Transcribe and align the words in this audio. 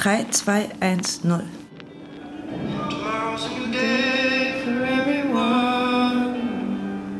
3, 0.00 0.26
2, 0.28 0.66
1, 0.78 1.00
0. 1.22 1.40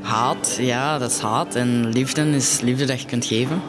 Haat, 0.03 0.56
ja, 0.60 0.98
dat 0.98 1.11
is 1.11 1.19
haat. 1.19 1.54
En 1.54 1.88
liefde 1.88 2.30
is 2.30 2.61
liefde 2.61 2.85
dat 2.85 3.01
je 3.01 3.06
kunt 3.06 3.27
geven. 3.27 3.62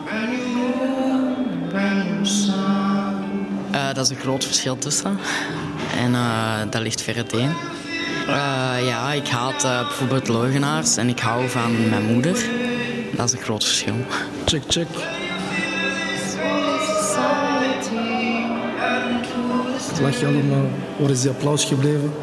Uh, 3.71 3.93
dat 3.93 4.05
is 4.05 4.09
een 4.09 4.21
groot 4.21 4.45
verschil 4.45 4.77
tussen. 4.77 5.17
En 5.97 6.11
uh, 6.11 6.59
dat 6.69 6.81
ligt 6.81 7.01
ver 7.01 7.15
uiteen. 7.15 7.49
Uh, 8.27 8.85
ja, 8.85 9.11
ik 9.13 9.27
haat 9.27 9.61
bijvoorbeeld 9.61 10.27
leugenaars 10.27 10.97
en 10.97 11.09
ik 11.09 11.19
hou 11.19 11.49
van 11.49 11.89
mijn 11.89 12.05
moeder. 12.05 12.45
Dat 13.15 13.25
is 13.25 13.31
een 13.31 13.43
groot 13.43 13.63
verschil. 13.63 13.95
Check, 14.45 14.63
check. 14.67 14.87
Lach 20.01 20.19
je 20.19 20.25
allemaal? 20.25 20.65
Waar 20.97 21.09
is 21.09 21.21
die 21.21 21.29
applaus 21.29 21.65
gebleven? 21.65 22.13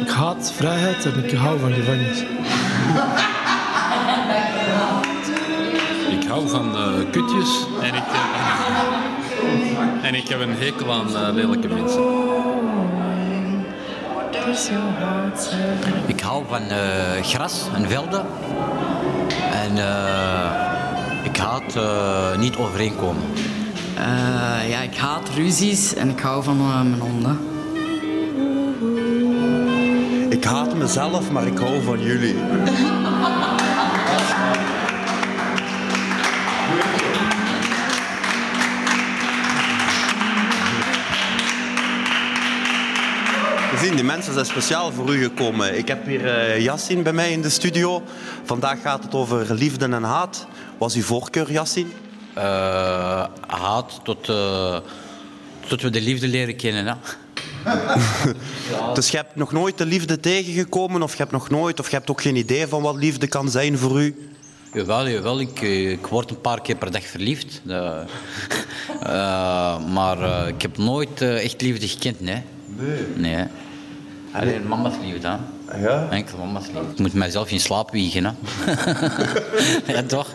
Ik 0.00 0.10
haat 0.10 0.52
vrijheid 0.56 1.04
en 1.04 1.24
ik 1.24 1.32
hou 1.32 1.58
van 1.58 1.72
gevangenis. 1.72 2.20
Ik 6.20 6.28
hou 6.28 6.48
van 6.48 6.76
uh, 6.76 7.10
kutjes 7.10 7.66
en 7.80 7.94
ik, 7.94 8.02
uh, 8.12 8.20
en 10.02 10.14
ik 10.14 10.28
heb 10.28 10.40
een 10.40 10.56
hekel 10.56 10.92
aan 10.92 11.08
uh, 11.08 11.28
lelijke 11.32 11.68
mensen. 11.68 12.02
Ik 16.06 16.20
hou 16.20 16.44
van 16.48 16.62
gras 17.22 17.66
en 17.74 17.88
velden. 17.88 18.26
En 19.52 19.72
ik 21.22 21.36
haat 21.36 21.78
niet 22.38 22.56
overeenkomen. 22.56 23.22
Ja, 24.68 24.80
ik 24.80 24.96
haat 24.96 25.28
ruzies 25.28 25.94
en 25.94 26.08
ik 26.08 26.20
hou 26.20 26.42
van 26.42 26.66
mijn 26.66 27.00
honden. 27.00 27.38
Ik 30.28 30.44
haat 30.44 30.74
mezelf, 30.74 31.30
maar 31.30 31.46
ik 31.46 31.58
hou 31.58 31.82
van 31.82 32.00
jullie. 32.00 32.34
Gezien, 43.70 43.94
die 43.94 44.04
mensen 44.04 44.32
zijn 44.32 44.46
speciaal 44.46 44.92
voor 44.92 45.14
u 45.14 45.22
gekomen. 45.22 45.78
Ik 45.78 45.88
heb 45.88 46.06
hier 46.06 46.24
uh, 46.24 46.60
Yassin 46.60 47.02
bij 47.02 47.12
mij 47.12 47.32
in 47.32 47.42
de 47.42 47.50
studio. 47.50 48.02
Vandaag 48.44 48.80
gaat 48.82 49.02
het 49.02 49.14
over 49.14 49.54
liefde 49.54 49.84
en 49.84 50.02
haat. 50.02 50.46
Was 50.78 50.94
uw 50.94 51.02
voorkeur, 51.02 51.52
Yassin? 51.52 51.92
Uh, 52.38 53.24
haat 53.46 54.00
tot, 54.02 54.28
uh, 54.28 54.76
tot 55.66 55.82
we 55.82 55.90
de 55.90 56.00
liefde 56.00 56.28
leren 56.28 56.56
kennen. 56.56 56.86
Hè? 56.86 56.94
dus 58.94 59.10
je 59.10 59.16
hebt 59.16 59.36
nog 59.36 59.52
nooit 59.52 59.78
de 59.78 59.86
liefde 59.86 60.20
tegengekomen, 60.20 61.02
of 61.02 61.12
je 61.12 61.18
hebt 61.18 61.32
nog 61.32 61.50
nooit, 61.50 61.80
of 61.80 61.90
je 61.90 61.96
hebt 61.96 62.10
ook 62.10 62.22
geen 62.22 62.36
idee 62.36 62.66
van 62.66 62.82
wat 62.82 62.96
liefde 62.96 63.26
kan 63.26 63.50
zijn 63.50 63.78
voor 63.78 64.00
u? 64.00 64.28
Jawel, 64.74 65.08
jawel. 65.08 65.40
Ik, 65.40 65.60
ik 65.60 66.06
word 66.06 66.30
een 66.30 66.40
paar 66.40 66.60
keer 66.60 66.76
per 66.76 66.90
dag 66.90 67.02
verliefd. 67.02 67.62
Uh, 67.66 67.98
maar 69.96 70.18
uh, 70.18 70.48
ik 70.48 70.62
heb 70.62 70.78
nooit 70.78 71.22
uh, 71.22 71.44
echt 71.44 71.60
liefde 71.60 71.88
gekend, 71.88 72.20
nee. 72.20 72.42
Nee? 72.66 73.06
Nee. 73.16 73.46
Alleen 74.32 74.68
mama's 74.68 74.94
liefde, 75.02 75.28
hè. 75.28 75.36
Ja? 75.80 76.08
Enkel 76.10 76.38
mama's 76.38 76.66
liefde. 76.66 76.90
Ik 76.92 76.98
moet 76.98 77.14
mijzelf 77.14 77.50
in 77.50 77.60
slaap 77.60 77.90
wiegen, 77.90 78.24
hè. 78.24 78.32
ja, 79.94 80.02
toch? 80.02 80.34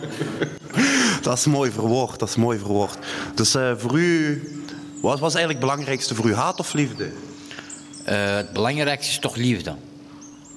Dat 1.26 1.38
is 1.38 1.46
mooi 1.46 1.70
verwoord, 1.70 2.18
dat 2.18 2.28
is 2.28 2.36
mooi 2.36 2.58
verwoord. 2.58 2.98
Dus 3.34 3.56
voor 3.76 3.98
u, 3.98 4.42
wat 5.00 5.20
was 5.20 5.34
eigenlijk 5.34 5.64
het 5.64 5.70
belangrijkste 5.70 6.14
voor 6.14 6.26
u, 6.26 6.34
haat 6.34 6.58
of 6.58 6.72
liefde? 6.72 7.04
Uh, 8.08 8.34
het 8.34 8.52
belangrijkste 8.52 9.10
is 9.12 9.18
toch 9.18 9.36
liefde. 9.36 9.74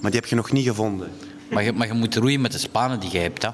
Maar 0.01 0.11
die 0.11 0.19
heb 0.19 0.29
je 0.29 0.35
nog 0.35 0.51
niet 0.51 0.67
gevonden? 0.67 1.11
Maar 1.49 1.63
je, 1.63 1.71
maar 1.71 1.87
je 1.87 1.93
moet 1.93 2.15
roeien 2.15 2.41
met 2.41 2.51
de 2.51 2.57
spanen 2.57 2.99
die 2.99 3.11
je 3.11 3.17
hebt. 3.17 3.41
Hè. 3.41 3.49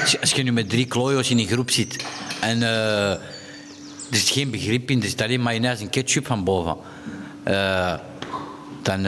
Als, 0.00 0.10
je, 0.10 0.20
als 0.20 0.32
je 0.32 0.42
nu 0.42 0.52
met 0.52 0.70
drie 0.70 0.86
klojo's 0.86 1.30
in 1.30 1.38
een 1.38 1.46
groep 1.46 1.70
zit 1.70 2.04
en 2.40 2.58
uh, 2.58 3.10
er 3.10 3.20
is 4.10 4.30
geen 4.30 4.50
begrip 4.50 4.90
in, 4.90 5.02
er 5.02 5.08
zit 5.08 5.22
alleen 5.22 5.42
mayonaise 5.42 5.82
en 5.82 5.90
ketchup 5.90 6.26
van 6.26 6.44
boven. 6.44 6.76
Dan 8.82 9.00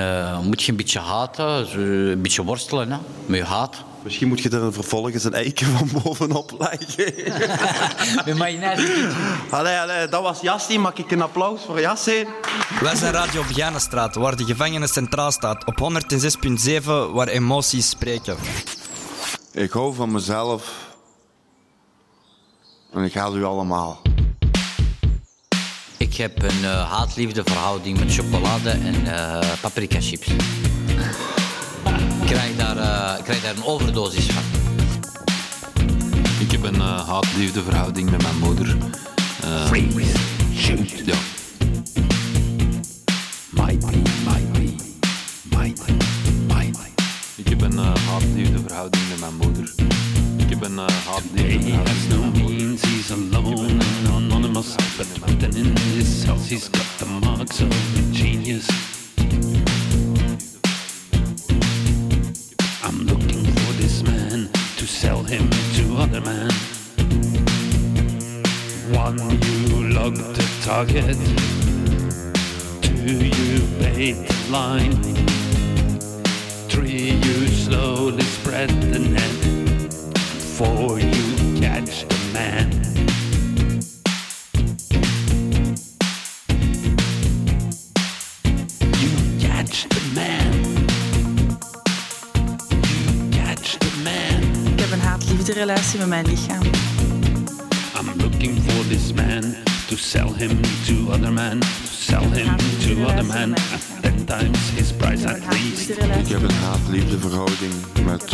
moet 0.45 0.63
je 0.63 0.71
een 0.71 0.77
beetje 0.77 0.99
haten, 0.99 1.81
een 1.81 2.23
beetje 2.23 2.45
worstelen 2.45 2.91
hè, 2.93 2.99
met 3.27 3.39
je 3.39 3.45
haat. 3.45 3.85
Misschien 4.03 4.29
moet 4.29 4.41
je 4.41 4.51
er 4.51 4.73
vervolgens 4.73 5.25
een 5.25 5.35
eiken 5.35 5.67
van 5.67 6.03
bovenop 6.03 6.55
leggen. 6.59 7.15
Met 8.27 8.37
mayonaise. 8.37 9.11
Allee, 9.51 9.79
allee, 9.79 10.09
dat 10.09 10.23
was 10.23 10.41
Jassi. 10.41 10.79
Mag 10.79 10.95
ik 10.95 11.11
een 11.11 11.23
applaus 11.23 11.61
voor 11.67 11.81
Jassi? 11.81 12.27
Wij 12.81 12.97
zijn 12.97 13.13
Radio 13.13 13.43
Vianenstraat, 13.43 14.15
waar 14.15 14.37
de 14.37 14.45
gevangenis 14.45 14.93
centraal 14.93 15.33
staat. 15.33 15.67
Op 15.67 16.03
106.7, 16.79 16.83
waar 17.13 17.29
emoties 17.29 17.89
spreken. 17.89 18.37
Ik 19.53 19.71
hou 19.71 19.95
van 19.95 20.13
mezelf. 20.13 20.89
En 22.93 23.05
ik 23.05 23.15
haal 23.15 23.37
u 23.37 23.45
allemaal. 23.45 24.01
Ik 25.97 26.15
heb 26.15 26.43
een 26.43 26.61
uh, 26.61 26.91
haat-liefde 26.91 27.43
verhouding 27.45 27.99
met 27.99 28.15
chocolade 28.15 28.71
en 28.71 29.05
uh, 29.05 29.41
paprika 29.61 30.01
chips 30.01 30.29
krijg 32.31 32.57
daar, 32.57 32.77
uh, 32.77 33.23
krijg 33.23 33.43
daar 33.43 33.57
een 33.57 33.65
overdosis 33.65 34.27
van. 34.27 34.43
Ik 36.39 36.51
heb 36.53 36.63
een 36.63 36.75
uh, 36.75 37.09
haat-liefde 37.09 37.63
verhouding 37.63 38.11
met 38.11 38.23
mijn 38.23 38.39
moeder. 38.39 38.77
Uh, 39.45 39.67
Freeze, 39.67 40.19
shoot. 40.55 41.03
Ja. 41.05 41.40
Ten 104.01 104.25
times 104.25 104.59
his 104.75 104.93
price 104.93 105.27
at 105.27 105.39
least. 105.51 105.91
Ik 105.91 106.29
heb 106.29 106.43
een 106.43 106.51
haat-liefde 106.51 107.19
verhouding 107.19 107.73
met 108.05 108.25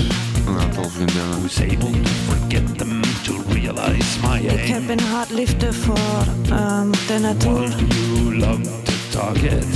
een 0.46 0.58
aantal 0.58 0.88
vriendinnen. 0.88 1.38
Who's 1.38 1.60
able 1.60 1.90
to 1.90 2.10
forget 2.28 2.78
them 2.78 3.00
to 3.22 3.34
realize 3.48 4.20
my 4.20 4.48
aim. 4.48 4.58
Ik 4.58 4.66
heb 4.66 4.88
een 4.88 5.00
haat-liefde 5.00 5.72
voor 5.72 6.24
um, 6.50 6.90
de 7.06 7.18
natuur. 7.20 7.50
One 7.50 7.86
you 7.88 8.36
love 8.36 8.60
the 8.82 9.08
target. 9.10 9.66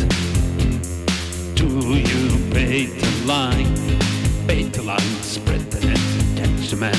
Two 1.54 1.96
you 1.96 2.38
bait 2.52 2.88
the 2.98 3.22
line. 3.26 3.98
Bait 4.46 4.72
the 4.72 4.82
line, 4.82 5.22
spread 5.22 5.70
the 5.70 5.86
net, 5.86 6.00
catch 6.36 6.68
the 6.68 6.76
man. 6.76 6.96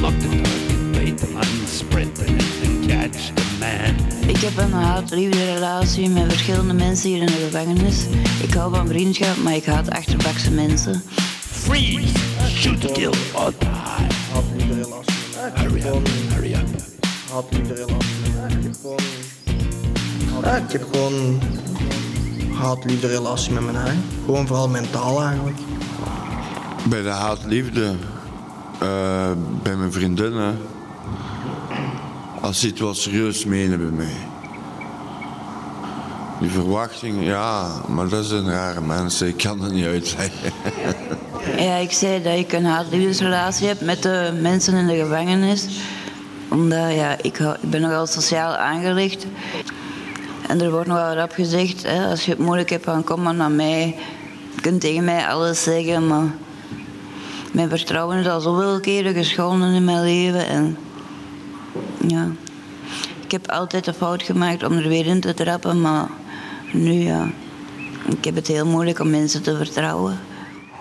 Lock 0.00 0.18
the 0.20 0.28
target, 0.28 0.92
bait 0.92 1.18
the 1.18 1.26
line, 1.32 1.66
spread 1.66 2.14
the 2.14 2.30
net 2.30 2.73
the 3.12 3.42
man. 3.58 4.28
Ik 4.28 4.36
heb 4.36 4.56
een 4.56 4.72
haat-liefde 4.72 5.52
relatie 5.52 6.08
met 6.08 6.24
verschillende 6.28 6.74
mensen 6.74 7.08
hier 7.08 7.20
in 7.20 7.26
de 7.26 7.48
gevangenis. 7.50 8.04
Ik 8.42 8.54
hou 8.54 8.74
van 8.74 8.88
vriendschap, 8.88 9.36
maar 9.36 9.54
ik 9.54 9.64
haat 9.64 9.90
achterbakse 9.90 10.50
mensen. 10.50 11.02
Freeze! 11.38 12.18
Shoot 12.48 12.80
to 12.80 12.92
kill 12.92 13.12
or 13.32 13.52
die. 13.58 13.68
Haat-liefde 14.32 14.74
relatie. 14.74 15.14
Hurry 15.54 15.86
up, 15.86 16.08
hurry 16.28 16.52
up. 16.54 16.68
Haat-liefde 17.32 17.74
relatie. 17.74 18.08
Ik 18.58 18.62
heb 18.62 18.74
gewoon... 18.80 20.42
Ja, 20.42 20.56
ik 20.56 20.72
heb 20.72 20.86
gewoon 20.92 21.40
haat-liefde 22.54 23.06
relatie 23.06 23.52
met 23.52 23.62
mijn 23.62 23.76
eigen. 23.76 24.02
Gewoon 24.24 24.46
vooral 24.46 24.68
mentaal 24.68 25.22
eigenlijk. 25.22 25.58
Bij 26.88 27.02
de 27.02 27.08
haat-liefde, 27.08 27.94
uh, 28.82 29.30
bij 29.62 29.76
mijn 29.76 29.92
vriendinnen, 29.92 30.58
als 32.44 32.60
ze 32.60 32.66
het 32.66 32.78
wel 32.78 32.94
serieus 32.94 33.44
menen 33.44 33.78
bij 33.78 33.90
mij. 33.90 34.16
Die 36.40 36.50
verwachting, 36.50 37.24
ja, 37.24 37.70
maar 37.88 38.08
dat 38.08 38.24
zijn 38.24 38.48
rare 38.50 38.80
mensen. 38.80 39.26
Ik 39.26 39.36
kan 39.36 39.60
het 39.60 39.72
niet 39.72 39.86
uitleggen. 39.86 40.52
Ja, 41.58 41.76
ik 41.76 41.92
zei 41.92 42.22
dat 42.22 42.38
ik 42.38 42.52
een 42.52 42.64
haat-liefdesrelatie 42.64 43.66
heb 43.66 43.80
met 43.80 44.02
de 44.02 44.38
mensen 44.40 44.74
in 44.74 44.86
de 44.86 44.96
gevangenis. 44.96 45.66
Omdat 46.48 46.92
ja, 46.92 47.16
ik, 47.22 47.38
ben 47.60 47.80
nogal 47.80 48.06
sociaal 48.06 48.56
aangelegd. 48.56 49.26
En 50.48 50.60
er 50.60 50.70
wordt 50.70 50.88
nogal 50.88 51.14
rap 51.14 51.32
gezegd, 51.32 51.82
hè, 51.82 52.06
als 52.06 52.24
je 52.24 52.30
het 52.30 52.40
moeilijk 52.40 52.70
hebt, 52.70 52.84
dan 52.84 53.04
kom 53.04 53.22
maar 53.22 53.34
naar 53.34 53.50
mij. 53.50 53.96
Je 54.54 54.60
kunt 54.60 54.80
tegen 54.80 55.04
mij 55.04 55.26
alles 55.26 55.62
zeggen, 55.62 56.06
maar 56.06 56.34
mijn 57.52 57.68
vertrouwen 57.68 58.18
is 58.18 58.28
al 58.28 58.40
zoveel 58.40 58.80
keren 58.80 59.14
geschonden 59.14 59.72
in 59.72 59.84
mijn 59.84 60.02
leven. 60.02 60.46
En 60.46 60.76
ja, 62.08 62.28
ik 63.24 63.30
heb 63.30 63.50
altijd 63.50 63.84
de 63.84 63.94
fout 63.94 64.22
gemaakt 64.22 64.62
om 64.62 64.72
er 64.72 64.88
weer 64.88 65.06
in 65.06 65.20
te 65.20 65.34
trappen, 65.34 65.80
maar 65.80 66.08
nu 66.72 66.92
ja, 66.92 67.30
ik 68.08 68.24
heb 68.24 68.34
het 68.34 68.46
heel 68.46 68.66
moeilijk 68.66 68.98
om 68.98 69.10
mensen 69.10 69.42
te 69.42 69.56
vertrouwen. 69.56 70.18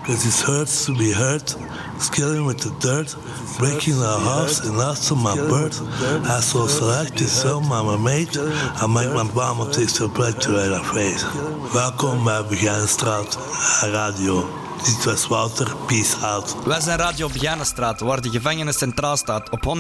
Because 0.06 0.28
it 0.28 0.46
hurts 0.46 0.86
to 0.86 0.94
be 0.94 1.14
hurt, 1.14 1.56
scaling 1.98 2.46
with 2.46 2.62
the 2.62 2.72
dirt, 2.80 3.16
breaking 3.58 3.96
our 4.04 4.20
hearts 4.20 4.62
and 4.62 4.82
after 4.82 5.16
my 5.16 5.36
birth. 5.36 5.82
I 6.26 6.42
so 6.42 6.68
selected 6.68 7.30
so 7.30 7.62
my 7.62 7.98
mate, 7.98 8.38
I 8.82 8.88
make 8.88 9.14
my 9.14 9.24
bomb 9.34 9.72
taste 9.72 9.96
so 9.96 10.10
bright 10.10 10.42
to 10.42 10.58
our 10.58 10.84
face. 10.84 11.26
Welkom 11.74 12.24
bij 12.24 12.46
Begijnenstraat 12.46 13.38
Radio. 13.82 14.63
Dit 14.82 15.04
was 15.04 15.28
Wouter, 15.28 15.76
peace 15.88 16.18
out. 16.18 16.56
Wij 16.66 16.80
zijn 16.80 16.98
Radio 16.98 17.28
Begijnenstraat, 17.28 18.00
waar 18.00 18.22
de 18.22 18.30
gevangenis 18.30 18.78
centraal 18.78 19.18
staat. 19.18 19.50
Op 19.50 19.76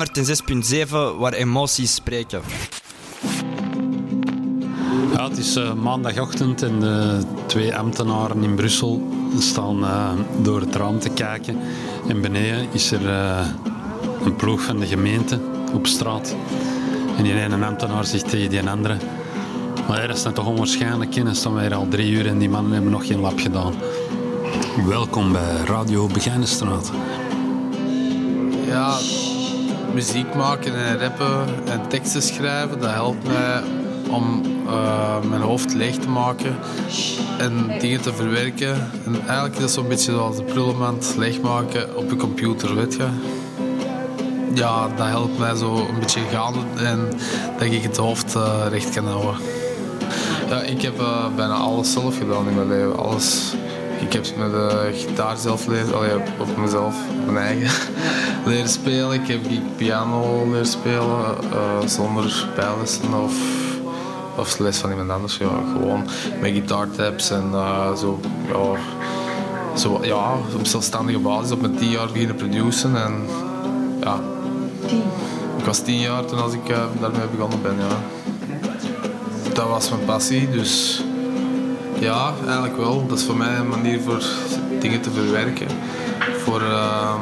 106.7, 0.85 0.89
waar 1.17 1.33
emoties 1.33 1.93
spreken. 1.93 2.41
Ja, 5.13 5.27
het 5.29 5.37
is 5.37 5.55
eh, 5.55 5.73
maandagochtend 5.73 6.61
en 6.61 6.79
de 6.79 7.21
twee 7.45 7.75
ambtenaren 7.75 8.43
in 8.43 8.55
Brussel 8.55 9.07
staan 9.39 9.83
eh, 9.83 10.09
door 10.41 10.59
het 10.59 10.75
raam 10.75 10.99
te 10.99 11.09
kijken. 11.09 11.57
En 12.07 12.21
beneden 12.21 12.67
is 12.71 12.91
er 12.91 13.09
eh, 13.09 13.47
een 14.25 14.35
ploeg 14.35 14.61
van 14.61 14.79
de 14.79 14.85
gemeente 14.87 15.39
op 15.73 15.87
straat. 15.87 16.35
En 17.17 17.23
die 17.23 17.33
ene 17.33 17.65
ambtenaar 17.65 18.05
zegt 18.05 18.29
tegen 18.29 18.49
die 18.49 18.69
andere... 18.69 18.97
Maar 19.87 20.07
dat 20.07 20.17
is 20.17 20.23
dan 20.23 20.33
toch 20.33 20.45
onwaarschijnlijk. 20.45 21.15
hè. 21.15 21.23
Dan 21.23 21.35
staan 21.35 21.53
wij 21.53 21.63
hier 21.65 21.75
al 21.75 21.87
drie 21.89 22.11
uur 22.11 22.27
en 22.27 22.37
die 22.37 22.49
mannen 22.49 22.73
hebben 22.73 22.91
nog 22.91 23.07
geen 23.07 23.19
lap 23.19 23.39
gedaan. 23.39 23.73
Welkom 24.81 25.31
bij 25.31 25.55
Radio 25.65 26.07
Begijnenstraat. 26.07 26.91
Ja, 28.65 28.97
muziek 29.93 30.35
maken 30.35 30.75
en 30.75 30.99
rappen 30.99 31.45
en 31.65 31.87
teksten 31.87 32.21
schrijven, 32.21 32.79
dat 32.79 32.89
helpt 32.89 33.27
mij 33.27 33.61
om 34.09 34.41
eh, 34.67 35.21
mijn 35.29 35.41
hoofd 35.41 35.73
leeg 35.73 35.95
te 35.95 36.09
maken 36.09 36.55
en 37.37 37.79
dingen 37.79 38.01
te 38.01 38.13
verwerken. 38.13 38.91
En 39.05 39.15
eigenlijk 39.15 39.55
is 39.55 39.61
dat 39.61 39.71
zo'n 39.71 39.87
beetje 39.87 40.11
zoals 40.11 40.37
de 40.37 40.43
prullenmand 40.43 41.15
leegmaken 41.17 41.97
op 41.97 42.09
je 42.09 42.15
computer, 42.15 42.75
weet 42.75 42.93
je. 42.93 43.07
Ja, 44.53 44.87
dat 44.95 45.07
helpt 45.07 45.37
mij 45.39 45.55
zo 45.55 45.75
een 45.75 45.99
beetje 45.99 46.21
gaan 46.31 46.53
en 46.77 47.09
dat 47.57 47.71
ik 47.71 47.83
het 47.83 47.97
hoofd 47.97 48.35
eh, 48.35 48.65
recht 48.69 48.89
kan 48.89 49.07
houden. 49.07 49.35
Ja, 50.49 50.61
ik 50.61 50.81
heb 50.81 50.99
eh, 50.99 51.25
bijna 51.35 51.53
alles 51.53 51.91
zelf 51.91 52.17
gedaan 52.17 52.47
in 52.47 52.55
mijn 52.55 52.67
leven. 52.67 52.97
Alles. 52.97 53.53
Ik 54.05 54.13
heb 54.13 54.25
met 54.37 54.51
de 54.51 54.89
gitaar 54.93 55.37
zelf 55.37 55.67
leren, 55.67 55.95
allee, 55.95 56.15
op 56.39 56.57
mezelf, 56.57 56.95
op 57.21 57.31
mijn 57.31 57.45
eigen, 57.45 57.93
leren 58.45 58.69
spelen. 58.69 59.11
Ik 59.11 59.27
heb 59.27 59.39
piano 59.75 60.45
leren 60.49 60.65
spelen 60.65 61.35
eh, 61.51 61.87
zonder 61.87 62.49
bijlessen 62.55 63.23
of, 63.23 63.33
of 64.35 64.59
les 64.59 64.77
van 64.77 64.89
iemand 64.89 65.09
anders. 65.09 65.37
Ja, 65.37 65.49
gewoon 65.73 66.07
met 66.41 66.51
gitaartabs 66.51 67.29
en 67.31 67.49
eh, 67.53 67.95
zo, 67.95 68.19
ja, 68.47 68.79
zo, 69.77 69.99
ja, 70.01 70.31
op 70.57 70.65
zelfstandige 70.65 71.19
basis 71.19 71.51
op 71.51 71.61
mijn 71.61 71.75
tien 71.75 71.89
jaar 71.89 72.07
beginnen 72.11 72.35
produceren. 72.35 73.03
En, 73.03 73.25
ja, 74.01 74.19
ik 75.57 75.65
was 75.65 75.79
tien 75.79 75.99
jaar 75.99 76.25
toen 76.25 76.41
als 76.41 76.53
ik 76.53 76.69
eh, 76.69 76.83
daarmee 76.99 77.27
begonnen 77.35 77.61
ben. 77.61 77.75
Ja 77.77 78.21
dat 79.53 79.67
was 79.67 79.89
mijn 79.89 80.05
passie. 80.05 80.49
Dus 80.49 81.03
ja, 82.03 82.33
eigenlijk 82.45 82.77
wel. 82.77 83.07
Dat 83.07 83.17
is 83.17 83.23
voor 83.23 83.37
mij 83.37 83.57
een 83.57 83.67
manier 83.67 84.01
voor 84.01 84.23
dingen 84.79 85.01
te 85.01 85.11
verwerken. 85.11 85.67
Voor 86.37 86.61
ehm, 86.61 87.19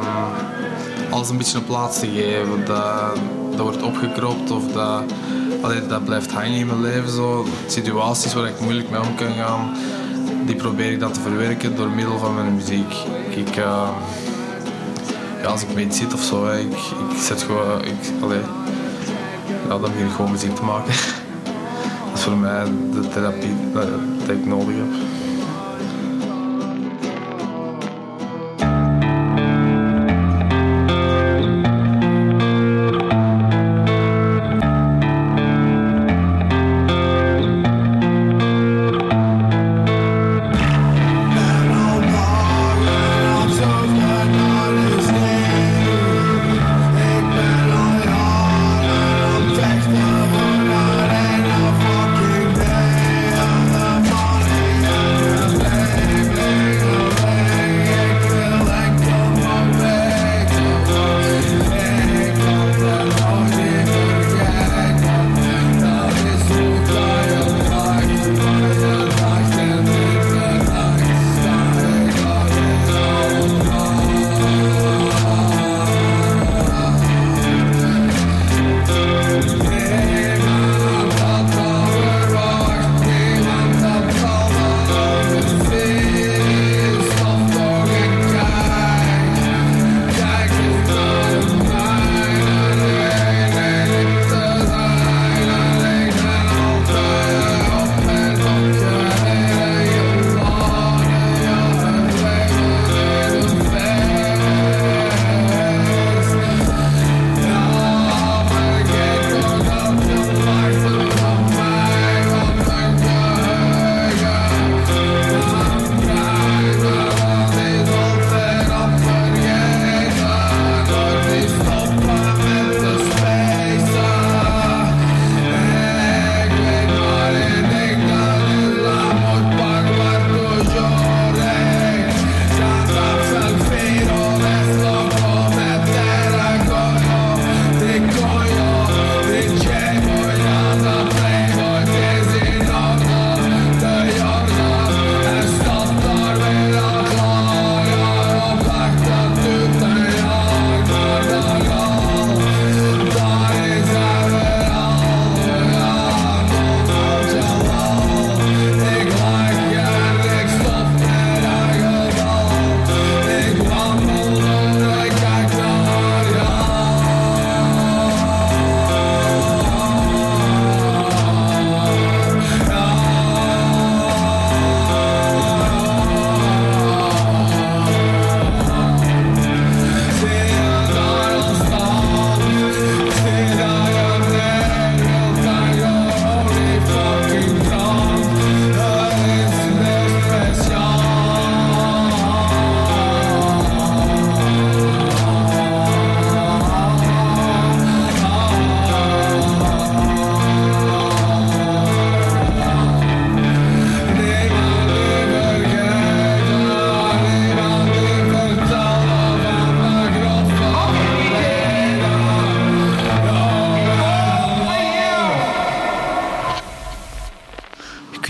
alles 1.09 1.29
een 1.29 1.37
beetje 1.37 1.57
een 1.57 1.65
plaats 1.65 1.99
te 1.99 2.07
geven. 2.07 2.65
Dat, 2.65 3.17
dat 3.49 3.59
wordt 3.59 3.81
opgekropt 3.81 4.51
of 4.51 4.71
dat, 4.71 5.03
allee, 5.61 5.87
dat 5.87 6.05
blijft 6.05 6.31
hangen 6.31 6.51
in 6.51 6.67
mijn 6.67 6.81
leven. 6.81 7.09
Zo. 7.09 7.45
Situaties 7.67 8.33
waar 8.33 8.47
ik 8.47 8.59
moeilijk 8.59 8.89
mee 8.89 9.01
om 9.01 9.15
kan 9.15 9.33
gaan, 9.33 9.77
die 10.45 10.55
probeer 10.55 10.91
ik 10.91 10.99
dan 10.99 11.11
te 11.11 11.19
verwerken 11.19 11.75
door 11.75 11.89
middel 11.89 12.17
van 12.17 12.35
mijn 12.35 12.55
muziek. 12.55 12.93
Ik, 13.29 13.55
eh, 13.55 13.89
ja, 15.41 15.47
als 15.47 15.61
ik 15.61 15.73
mee 15.73 15.87
zit 15.91 16.13
of 16.13 16.21
zo, 16.21 16.47
ik, 16.47 16.73
ik 17.11 17.21
zet 17.21 17.41
gewoon. 17.41 17.85
Ik, 17.85 18.11
allee, 18.21 18.41
ja, 19.67 19.67
dan 19.67 19.81
begin 19.81 20.05
ik 20.05 20.11
gewoon 20.11 20.31
muziek 20.31 20.55
te 20.55 20.63
maken. 20.63 20.93
Voor 22.21 22.37
mij 22.37 22.65
de 22.93 23.07
therapie 23.07 23.55
dat 23.73 24.35
ik 24.35 24.45
nodig 24.45 24.75
heb. 24.75 25.20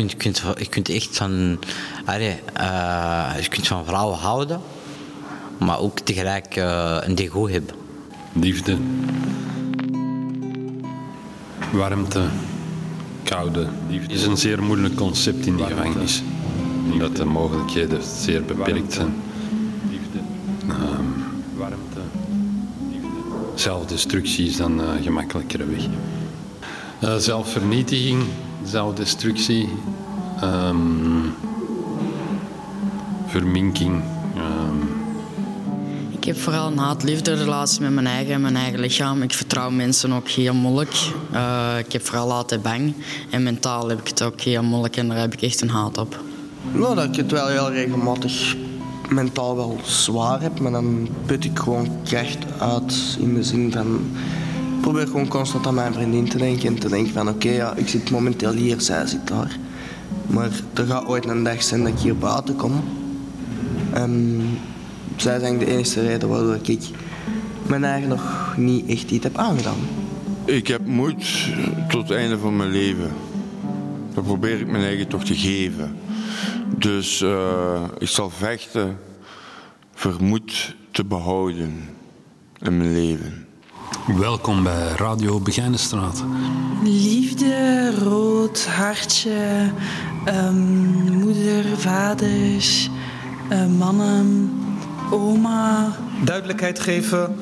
Kunt, 0.07 0.17
kunt, 0.17 0.43
je 0.57 0.65
kunt 0.65 0.89
echt 0.89 1.17
van, 1.17 1.59
allee, 2.05 2.39
eh, 2.53 3.31
je 3.41 3.47
kunt 3.49 3.67
van 3.67 3.85
vrouwen 3.85 4.17
houden, 4.17 4.61
maar 5.57 5.79
ook 5.79 5.99
tegelijk 5.99 6.55
eh, 6.55 6.97
een 7.01 7.15
dego 7.15 7.47
hebben. 7.47 7.75
Liefde. 8.33 8.77
Warmte. 11.71 12.21
Koude. 13.23 13.67
Liefde 13.89 14.13
is 14.13 14.25
een 14.25 14.37
zeer 14.37 14.63
moeilijk 14.63 14.95
concept 14.95 15.45
in 15.45 15.55
die 15.55 15.65
gevangenis. 15.65 16.23
Omdat 16.91 17.15
de 17.15 17.25
mogelijkheden 17.25 17.99
zeer 18.03 18.43
beperkt 18.43 18.93
zijn. 18.93 19.13
Ehm, 20.69 21.03
Warmte. 21.55 21.99
Zelfdestructie 23.55 24.47
is 24.47 24.57
dan 24.57 24.79
een 24.79 25.03
gemakkelijkere 25.03 25.65
weg. 25.65 25.85
Eh, 26.99 27.15
zelfvernietiging, 27.15 28.23
zelfdestructie, 28.63 29.69
ehm, 30.41 30.77
verminking. 33.27 34.01
ehm, 34.35 34.99
Ik 36.09 36.23
heb 36.27 36.37
vooral 36.37 36.67
een 36.67 36.77
haat-liefde 36.77 37.33
relatie 37.33 37.81
met 37.81 37.91
mijn 37.91 38.07
eigen 38.07 38.33
en 38.33 38.41
mijn 38.41 38.55
eigen 38.55 38.79
lichaam. 38.79 39.21
Ik 39.21 39.33
vertrouw 39.33 39.69
mensen 39.69 40.11
ook 40.11 40.27
heel 40.29 40.53
moeilijk. 40.53 40.93
Eh, 41.31 41.77
ik 41.77 41.91
heb 41.91 42.05
vooral 42.05 42.31
altijd 42.31 42.61
bang. 42.61 42.93
En 43.29 43.43
mentaal 43.43 43.89
heb 43.89 43.99
ik 43.99 44.07
het 44.07 44.23
ook 44.23 44.41
heel 44.41 44.63
moeilijk 44.63 44.97
en 44.97 45.07
daar 45.07 45.17
heb 45.17 45.33
ik 45.33 45.41
echt 45.41 45.61
een 45.61 45.69
haat 45.69 45.97
op. 45.97 46.19
Nou, 46.71 46.95
dat 46.95 47.03
ik 47.05 47.15
het 47.15 47.31
wel 47.31 47.47
heel 47.47 47.71
regelmatig 47.71 48.55
mentaal 49.09 49.55
wel 49.55 49.79
zwaar 49.83 50.41
heb, 50.41 50.59
maar 50.59 50.71
dan 50.71 51.07
put 51.25 51.45
ik 51.45 51.59
gewoon 51.59 51.89
kracht 52.03 52.37
uit 52.59 53.17
in 53.19 53.33
de 53.33 53.43
zin 53.43 53.71
van... 53.71 54.01
Probeer 54.81 55.07
gewoon 55.07 55.27
constant 55.27 55.67
aan 55.67 55.73
mijn 55.73 55.93
vriendin 55.93 56.29
te 56.29 56.37
denken 56.37 56.67
en 56.67 56.79
te 56.79 56.89
denken 56.89 57.13
van 57.13 57.29
oké, 57.29 57.49
ja, 57.49 57.75
ik 57.75 57.87
zit 57.87 58.11
momenteel 58.11 58.51
hier, 58.51 58.81
zij 58.81 59.07
zit 59.07 59.27
daar. 59.27 59.57
Maar 60.27 60.49
er 60.73 60.85
gaat 60.85 61.05
ooit 61.05 61.25
een 61.25 61.43
dag 61.43 61.63
zijn 61.63 61.83
dat 61.83 61.91
ik 61.91 61.99
hier 61.99 62.17
buiten 62.17 62.55
kom. 62.55 62.83
En 63.93 64.41
zij 65.15 65.39
zijn 65.39 65.57
de 65.57 65.65
enige 65.65 66.01
reden 66.01 66.29
waardoor 66.29 66.59
ik 66.63 66.89
mijn 67.67 67.83
eigen 67.83 68.09
nog 68.09 68.53
niet 68.57 68.89
echt 68.89 69.11
iets 69.11 69.23
heb 69.23 69.37
aangedaan. 69.37 69.79
Ik 70.45 70.67
heb 70.67 70.85
moed 70.85 71.49
tot 71.89 72.07
het 72.07 72.17
einde 72.17 72.37
van 72.37 72.55
mijn 72.55 72.71
leven. 72.71 73.11
Dat 74.13 74.23
probeer 74.23 74.59
ik 74.59 74.67
mijn 74.67 74.83
eigen 74.83 75.07
toch 75.07 75.23
te 75.23 75.35
geven. 75.35 75.95
Dus 76.77 77.21
eh, 77.21 77.83
ik 77.97 78.07
zal 78.07 78.29
vechten 78.29 78.97
voor 79.93 80.15
moed 80.21 80.75
te 80.91 81.05
behouden 81.05 81.89
in 82.59 82.77
mijn 82.77 82.93
leven. 82.93 83.45
Welkom 84.07 84.63
bij 84.63 84.91
Radio 84.95 85.39
Begijnenstraat. 85.39 86.23
Liefde, 86.83 87.91
rood, 87.95 88.65
hartje, 88.65 89.71
ehm, 90.25 91.13
moeder, 91.13 91.65
vader, 91.77 92.63
eh, 93.49 93.65
mannen, 93.65 94.51
oma. 95.11 95.95
Duidelijkheid 96.23 96.79
geven, 96.79 97.35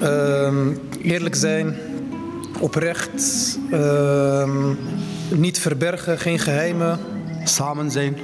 ehm, 0.00 0.72
eerlijk 1.02 1.34
zijn, 1.34 1.76
oprecht, 2.60 3.58
ehm, 3.70 4.74
niet 5.30 5.58
verbergen, 5.58 6.18
geen 6.18 6.38
geheimen. 6.38 6.98
Samen 7.44 7.90
zijn, 7.90 8.16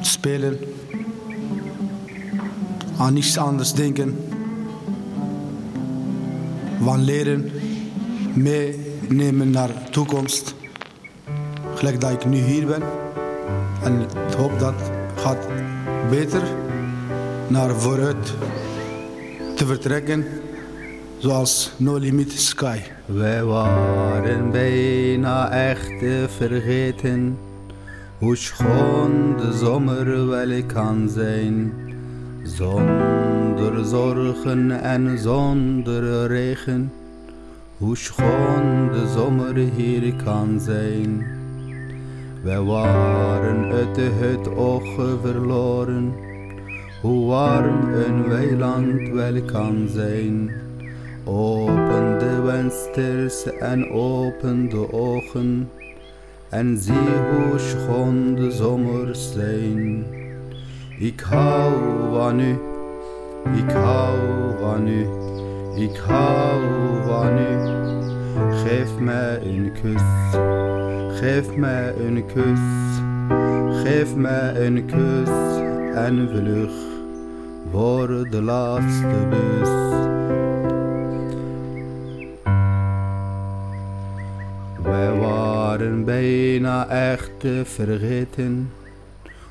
spelen, 0.00 0.58
aan 2.98 3.12
niets 3.12 3.38
anders 3.38 3.72
denken, 3.72 4.25
van 6.80 7.04
leren, 7.04 7.50
meenemen 8.34 9.50
naar 9.50 9.68
de 9.68 9.90
toekomst. 9.90 10.54
Gelijk 11.74 12.00
dat 12.00 12.10
ik 12.10 12.24
nu 12.24 12.38
hier 12.38 12.66
ben 12.66 12.82
en 13.82 14.00
ik 14.00 14.34
hoop 14.36 14.58
dat 14.58 14.74
gaat 15.16 15.48
beter 16.10 16.42
naar 17.46 17.74
vooruit 17.74 18.34
te 19.54 19.66
vertrekken, 19.66 20.24
zoals 21.18 21.72
No 21.76 21.96
Limit 21.96 22.32
Sky. 22.32 22.78
Wij 23.06 23.44
waren 23.44 24.50
bijna 24.50 25.50
echt 25.50 25.98
te 25.98 26.26
vergeten 26.36 27.38
hoe 28.18 28.36
schoon 28.36 29.36
de 29.36 29.52
zomer 29.52 30.28
wel 30.28 30.62
kan 30.66 31.08
zijn. 31.08 31.72
Zonder 33.56 33.84
zorgen 33.84 34.82
en 34.82 35.18
zonder 35.18 36.26
regen, 36.26 36.92
hoe 37.78 37.96
schoon 37.96 38.88
de 38.92 39.12
zomer 39.14 39.54
hier 39.54 40.14
kan 40.24 40.60
zijn. 40.60 41.26
Wij 42.42 42.60
waren 42.60 43.72
uit 43.72 43.94
de 43.94 44.10
het 44.20 44.56
oog 44.56 45.18
verloren, 45.22 46.14
hoe 47.02 47.26
warm 47.26 47.94
een 47.94 48.28
weiland 48.28 49.08
wel 49.08 49.42
kan 49.42 49.88
zijn. 49.88 50.50
Open 51.24 52.18
de 52.18 52.42
vensters 52.46 53.44
en 53.58 53.90
open 53.90 54.68
de 54.68 54.92
ogen 54.92 55.70
en 56.48 56.78
zie 56.78 56.94
hoe 57.30 57.58
schoon 57.58 58.34
de 58.34 58.50
zomers 58.50 59.32
zijn. 59.32 60.04
Ik 60.98 61.20
hou 61.20 61.72
van 62.12 62.40
u, 62.40 62.58
ik 63.54 63.70
hou 63.70 64.18
van 64.60 64.88
u, 64.88 65.06
ik 65.74 65.96
hou 65.96 66.60
van 67.06 67.38
u. 67.38 67.84
Geef 68.50 68.98
mij 68.98 69.40
een 69.42 69.72
kus, 69.82 70.02
geef 71.20 71.56
mij 71.56 71.94
een 71.96 72.24
kus, 72.26 72.60
geef 73.82 74.14
mij 74.14 74.66
een 74.66 74.86
kus 74.86 75.28
en 75.94 76.28
vlug 76.28 76.70
voor 77.70 78.06
de 78.30 78.42
laatste 78.42 79.26
bus. 79.30 79.68
Wij 84.82 85.18
waren 85.18 86.04
bijna 86.04 86.88
echt 86.88 87.30
te 87.38 87.62
vergeten 87.64 88.70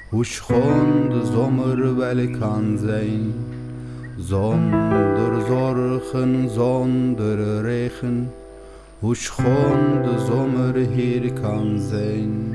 hoe 0.09 0.25
schoon 0.25 1.09
de 1.09 1.25
zomer 1.25 1.95
wel 1.95 2.29
kan 2.39 2.77
zijn. 2.85 3.33
Zonder 4.17 5.45
zorgen, 5.47 6.49
zonder 6.49 7.61
regen, 7.61 8.31
hoe 8.99 9.15
schoon 9.15 10.03
de 10.03 10.25
zomer 10.27 10.75
hier 10.75 11.33
kan 11.33 11.79
zijn. 11.89 12.53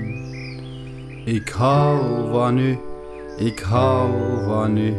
Ik 1.24 1.48
hou 1.48 2.00
van 2.30 2.58
u, 2.58 2.78
ik 3.38 3.58
hou 3.58 4.10
van 4.44 4.76
u, 4.76 4.94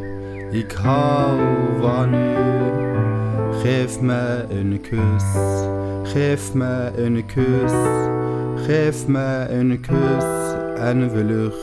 ik 0.51 0.71
hou 0.71 1.39
van 1.79 2.13
u. 2.13 2.35
Geef 3.61 4.01
mij 4.01 4.45
een 4.49 4.81
kus, 4.81 5.23
geef 6.03 6.53
mij 6.53 6.91
een 6.95 7.25
kus, 7.25 7.73
geef 8.55 9.07
mij 9.07 9.49
een 9.49 9.79
kus 9.79 10.23
en 10.75 11.09
vlug 11.11 11.55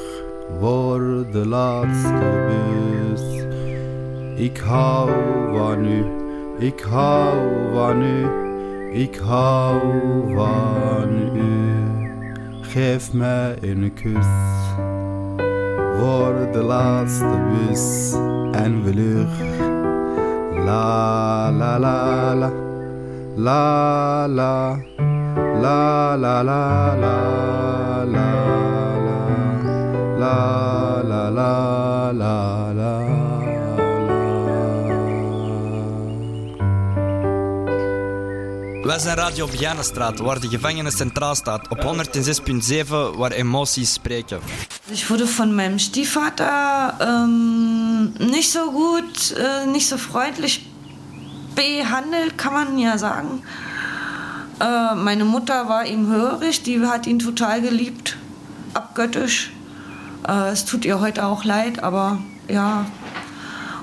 voor 0.60 1.26
de 1.32 1.46
laatste 1.46 2.46
bus. 2.46 3.37
Ik 4.38 4.58
hou 4.58 5.10
van 5.52 5.84
u, 5.84 6.04
ik 6.58 6.80
hou 6.80 7.38
van 7.74 8.02
u, 8.02 8.26
ik 8.92 9.16
hou 9.16 9.80
van 10.34 11.36
u. 11.36 11.48
Geef 12.60 13.12
mij 13.12 13.56
een 13.60 13.92
kus. 13.94 14.26
Voor 15.98 16.48
de 16.52 16.62
laatste 16.62 17.46
bus 17.50 18.12
en 18.52 18.82
vlug. 18.84 19.28
La 20.64 21.50
la 21.50 21.78
la. 21.78 22.52
La 23.34 24.26
la. 24.26 24.78
La 25.60 26.16
la 26.16 26.16
la 26.16 26.42
la 26.42 26.94
la 26.94 26.94
la 26.96 28.14
la. 28.14 28.28
La 30.18 31.02
la 31.02 31.30
la 31.30 32.12
la 32.12 32.57
Wij 38.98 39.06
zijn 39.06 39.18
Radio 39.18 39.46
Begijnenstraat, 39.46 40.18
waar 40.18 40.40
de 40.40 40.48
gevangenen 40.48 40.92
centraal 40.92 41.34
staat. 41.34 41.68
Op 41.68 41.82
106.7, 41.82 43.16
waar 43.16 43.30
emoties 43.30 43.92
spreken. 43.92 44.40
Ich 44.90 45.08
wurde 45.08 45.26
von 45.26 45.54
meinem 45.54 45.78
Stiefvater 45.78 46.94
ähm, 47.00 48.12
nicht 48.18 48.50
so 48.50 48.70
gut, 48.70 49.34
äh, 49.36 49.66
nicht 49.66 49.86
so 49.86 49.96
freundlich 49.96 50.66
behandelt, 51.54 52.36
kann 52.36 52.52
man 52.52 52.78
ja 52.78 52.98
sagen. 52.98 53.42
Äh, 54.60 54.94
meine 54.94 55.24
Mutter 55.24 55.68
war 55.68 55.86
ihm 55.86 56.08
hörig, 56.08 56.62
die 56.62 56.84
hat 56.84 57.06
ihn 57.06 57.18
total 57.18 57.60
geliebt, 57.60 58.16
abgöttisch. 58.74 59.52
Äh, 60.26 60.50
es 60.52 60.64
tut 60.64 60.84
ihr 60.84 60.98
heute 60.98 61.24
auch 61.24 61.44
leid, 61.44 61.82
aber 61.84 62.18
ja. 62.48 62.84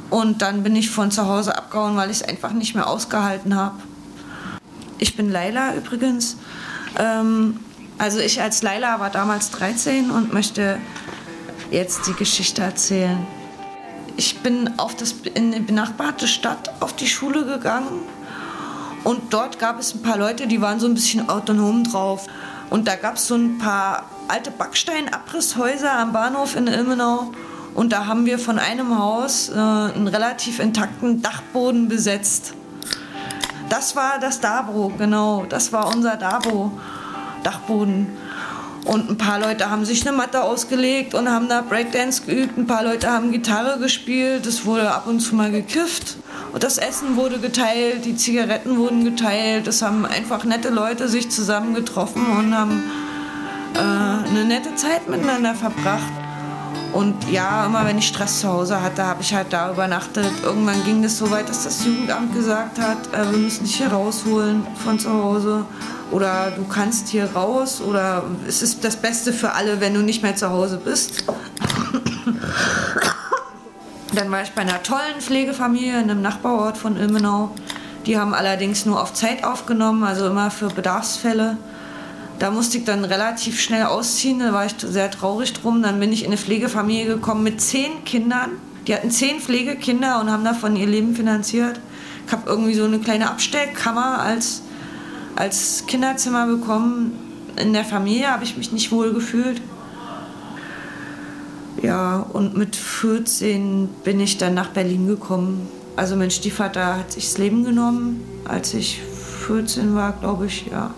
Und 0.09 0.41
dann 0.41 0.63
bin 0.63 0.75
ich 0.75 0.89
von 0.89 1.09
zu 1.09 1.25
Hause 1.25 1.57
abgehauen, 1.57 1.95
weil 1.95 2.09
ich 2.09 2.17
es 2.17 2.27
einfach 2.27 2.51
nicht 2.51 2.75
mehr 2.75 2.87
ausgehalten 2.87 3.55
habe. 3.55 3.75
Ich 4.97 5.15
bin 5.15 5.31
Laila 5.31 5.75
übrigens. 5.75 6.37
Ähm, 6.97 7.59
Also 7.97 8.19
ich 8.19 8.41
als 8.41 8.61
Laila 8.61 8.99
war 8.99 9.09
damals 9.09 9.51
13 9.51 10.11
und 10.11 10.33
möchte 10.33 10.79
jetzt 11.71 12.07
die 12.07 12.13
Geschichte 12.13 12.61
erzählen. 12.61 13.25
Ich 14.17 14.39
bin 14.39 14.77
auf 14.77 14.95
das, 14.95 15.15
in 15.33 15.53
eine 15.53 15.63
benachbarte 15.63 16.27
Stadt 16.27 16.71
auf 16.81 16.93
die 16.93 17.07
Schule 17.07 17.45
gegangen 17.45 18.01
und 19.05 19.33
dort 19.33 19.59
gab 19.59 19.79
es 19.79 19.93
ein 19.93 20.01
paar 20.01 20.17
Leute, 20.17 20.47
die 20.47 20.61
waren 20.61 20.79
so 20.79 20.87
ein 20.87 20.95
bisschen 20.95 21.29
autonom 21.29 21.83
drauf. 21.83 22.27
Und 22.71 22.87
da 22.87 22.95
gab 22.95 23.17
es 23.17 23.27
so 23.27 23.35
ein 23.35 23.59
paar 23.59 24.09
alte 24.27 24.49
Backstein-Abrisshäuser 24.49 25.91
am 25.91 26.11
Bahnhof 26.11 26.55
in 26.55 26.65
Ilmenau. 26.65 27.31
Und 27.75 27.93
da 27.93 28.07
haben 28.07 28.25
wir 28.25 28.39
von 28.39 28.57
einem 28.57 28.97
Haus 28.97 29.49
äh, 29.49 29.53
einen 29.53 30.07
relativ 30.07 30.59
intakten 30.59 31.21
Dachboden 31.21 31.87
besetzt. 31.87 32.55
Das 33.69 33.95
war 33.95 34.19
das 34.19 34.39
Dabo, 34.39 34.91
genau. 34.97 35.45
Das 35.47 35.73
war 35.73 35.87
unser 35.93 36.15
Dabo, 36.15 36.71
Dachboden. 37.43 38.07
Und 38.85 39.09
ein 39.09 39.17
paar 39.17 39.39
Leute 39.39 39.71
haben 39.71 39.83
sich 39.83 40.07
eine 40.07 40.15
Matte 40.15 40.43
ausgelegt 40.43 41.15
und 41.15 41.27
haben 41.27 41.49
da 41.49 41.61
Breakdance 41.61 42.23
geübt. 42.23 42.55
Ein 42.55 42.67
paar 42.67 42.83
Leute 42.83 43.09
haben 43.09 43.31
Gitarre 43.31 43.79
gespielt. 43.79 44.45
Es 44.45 44.65
wurde 44.65 44.93
ab 44.93 45.07
und 45.07 45.19
zu 45.19 45.33
mal 45.33 45.49
gekifft. 45.49 46.17
Und 46.53 46.63
das 46.63 46.77
Essen 46.77 47.15
wurde 47.15 47.39
geteilt, 47.39 48.05
die 48.05 48.15
Zigaretten 48.15 48.77
wurden 48.77 49.03
geteilt. 49.03 49.67
Es 49.67 49.81
haben 49.81 50.05
einfach 50.05 50.43
nette 50.43 50.69
Leute 50.69 51.09
sich 51.09 51.29
zusammengetroffen 51.29 52.25
und 52.27 52.55
haben 52.55 52.83
äh, 53.73 54.29
eine 54.29 54.45
nette 54.45 54.75
Zeit 54.75 55.09
miteinander 55.09 55.55
verbracht. 55.55 56.24
Und 56.93 57.29
ja, 57.29 57.65
immer 57.65 57.85
wenn 57.85 57.97
ich 57.97 58.07
Stress 58.07 58.39
zu 58.39 58.47
Hause 58.47 58.81
hatte, 58.81 59.05
habe 59.05 59.21
ich 59.21 59.33
halt 59.33 59.51
da 59.51 59.71
übernachtet. 59.71 60.31
Irgendwann 60.43 60.83
ging 60.85 61.03
es 61.03 61.17
so 61.17 61.29
weit, 61.29 61.49
dass 61.49 61.65
das 61.65 61.85
Jugendamt 61.85 62.33
gesagt 62.33 62.79
hat, 62.79 62.97
äh, 63.13 63.31
wir 63.31 63.37
müssen 63.37 63.65
dich 63.65 63.75
hier 63.75 63.87
rausholen 63.87 64.65
von 64.83 64.97
zu 64.97 65.11
Hause. 65.11 65.65
Oder 66.11 66.51
du 66.51 66.63
kannst 66.65 67.09
hier 67.09 67.29
raus. 67.33 67.81
Oder 67.81 68.23
es 68.47 68.61
ist 68.61 68.83
das 68.83 68.95
Beste 68.95 69.33
für 69.33 69.51
alle, 69.53 69.81
wenn 69.81 69.93
du 69.93 70.01
nicht 70.01 70.23
mehr 70.23 70.35
zu 70.35 70.49
Hause 70.49 70.77
bist. 70.77 71.25
Dann 74.13 74.31
war 74.31 74.43
ich 74.43 74.51
bei 74.51 74.61
einer 74.61 74.81
tollen 74.81 75.19
Pflegefamilie 75.19 75.99
in 75.99 76.09
einem 76.09 76.21
Nachbarort 76.21 76.77
von 76.77 76.95
Ilmenau. 76.95 77.51
Die 78.05 78.17
haben 78.17 78.33
allerdings 78.33 78.85
nur 78.85 79.01
auf 79.01 79.13
Zeit 79.13 79.43
aufgenommen, 79.43 80.03
also 80.03 80.27
immer 80.27 80.51
für 80.51 80.67
Bedarfsfälle. 80.67 81.57
Da 82.39 82.51
musste 82.51 82.77
ich 82.77 82.83
dann 82.83 83.05
relativ 83.05 83.61
schnell 83.61 83.85
ausziehen, 83.85 84.39
da 84.39 84.51
war 84.51 84.65
ich 84.65 84.75
sehr 84.77 85.09
traurig 85.09 85.53
drum. 85.53 85.81
Dann 85.81 85.99
bin 85.99 86.11
ich 86.11 86.23
in 86.23 86.27
eine 86.27 86.37
Pflegefamilie 86.37 87.05
gekommen 87.05 87.43
mit 87.43 87.61
zehn 87.61 88.03
Kindern. 88.03 88.51
Die 88.87 88.93
hatten 88.93 89.09
zehn 89.09 89.39
Pflegekinder 89.39 90.19
und 90.19 90.29
haben 90.29 90.43
davon 90.43 90.75
ihr 90.75 90.85
Leben 90.85 91.15
finanziert. 91.15 91.79
Ich 92.27 92.33
habe 92.33 92.49
irgendwie 92.49 92.73
so 92.73 92.83
eine 92.83 92.99
kleine 92.99 93.29
Abstellkammer 93.29 94.19
als, 94.19 94.61
als 95.35 95.85
Kinderzimmer 95.87 96.45
bekommen. 96.45 97.13
In 97.55 97.71
der 97.71 97.85
Familie 97.85 98.29
habe 98.29 98.43
ich 98.43 98.57
mich 98.57 98.71
nicht 98.71 98.91
wohl 98.91 99.13
gefühlt. 99.13 99.61
Ja, 101.81 102.25
und 102.33 102.57
mit 102.57 102.75
14 102.75 103.87
bin 104.03 104.19
ich 104.19 104.37
dann 104.37 104.53
nach 104.53 104.69
Berlin 104.69 105.07
gekommen. 105.07 105.67
Also 105.95 106.15
mein 106.15 106.31
Stiefvater 106.31 106.97
hat 106.97 107.13
sich 107.13 107.25
das 107.25 107.37
Leben 107.37 107.63
genommen, 107.63 108.23
als 108.43 108.73
ich 108.73 109.01
14 109.47 109.95
war, 109.95 110.13
glaube 110.13 110.47
ich, 110.47 110.65
ja. 110.67 110.93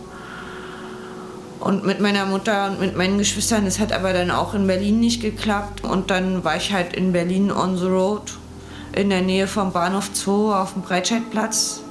Und 1.67 1.83
mit 1.83 1.99
meiner 1.99 2.25
Mutter 2.25 2.67
und 2.69 2.79
mit 2.79 2.95
meinen 2.95 3.17
Geschwistern, 3.17 3.65
das 3.65 3.77
hat 3.77 3.91
aber 3.91 4.13
dann 4.13 4.31
auch 4.31 4.53
in 4.53 4.67
Berlin 4.67 5.01
nicht 5.01 5.21
geklappt. 5.21 5.83
Und 5.83 6.09
dann 6.09 6.45
war 6.45 6.55
ich 6.55 6.71
halt 6.71 6.95
in 6.95 7.11
Berlin 7.11 7.51
on 7.51 7.77
the 7.77 7.87
road, 7.87 8.21
in 8.95 9.09
der 9.09 9.21
Nähe 9.21 9.47
vom 9.47 9.73
Bahnhof 9.73 10.11
Zoo 10.13 10.53
auf 10.53 10.71
dem 10.71 10.81
Breitscheidplatz. 10.83 11.81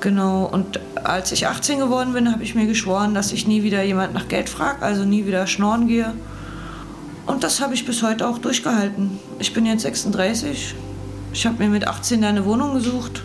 Genau, 0.00 0.46
und 0.46 0.80
als 0.94 1.30
ich 1.30 1.46
18 1.46 1.78
geworden 1.78 2.14
bin, 2.14 2.32
habe 2.32 2.42
ich 2.42 2.54
mir 2.54 2.66
geschworen, 2.66 3.12
dass 3.12 3.32
ich 3.32 3.46
nie 3.46 3.62
wieder 3.62 3.82
jemand 3.82 4.14
nach 4.14 4.28
Geld 4.28 4.48
frage, 4.48 4.80
also 4.80 5.04
nie 5.04 5.26
wieder 5.26 5.46
schnorren 5.46 5.86
gehe. 5.86 6.14
Und 7.26 7.44
das 7.44 7.60
habe 7.60 7.74
ich 7.74 7.84
bis 7.84 8.02
heute 8.02 8.26
auch 8.26 8.38
durchgehalten. 8.38 9.18
Ich 9.38 9.52
bin 9.52 9.66
jetzt 9.66 9.82
36. 9.82 10.74
Ich 11.34 11.44
habe 11.44 11.62
mir 11.62 11.68
mit 11.68 11.86
18 11.86 12.24
eine 12.24 12.46
Wohnung 12.46 12.72
gesucht, 12.72 13.24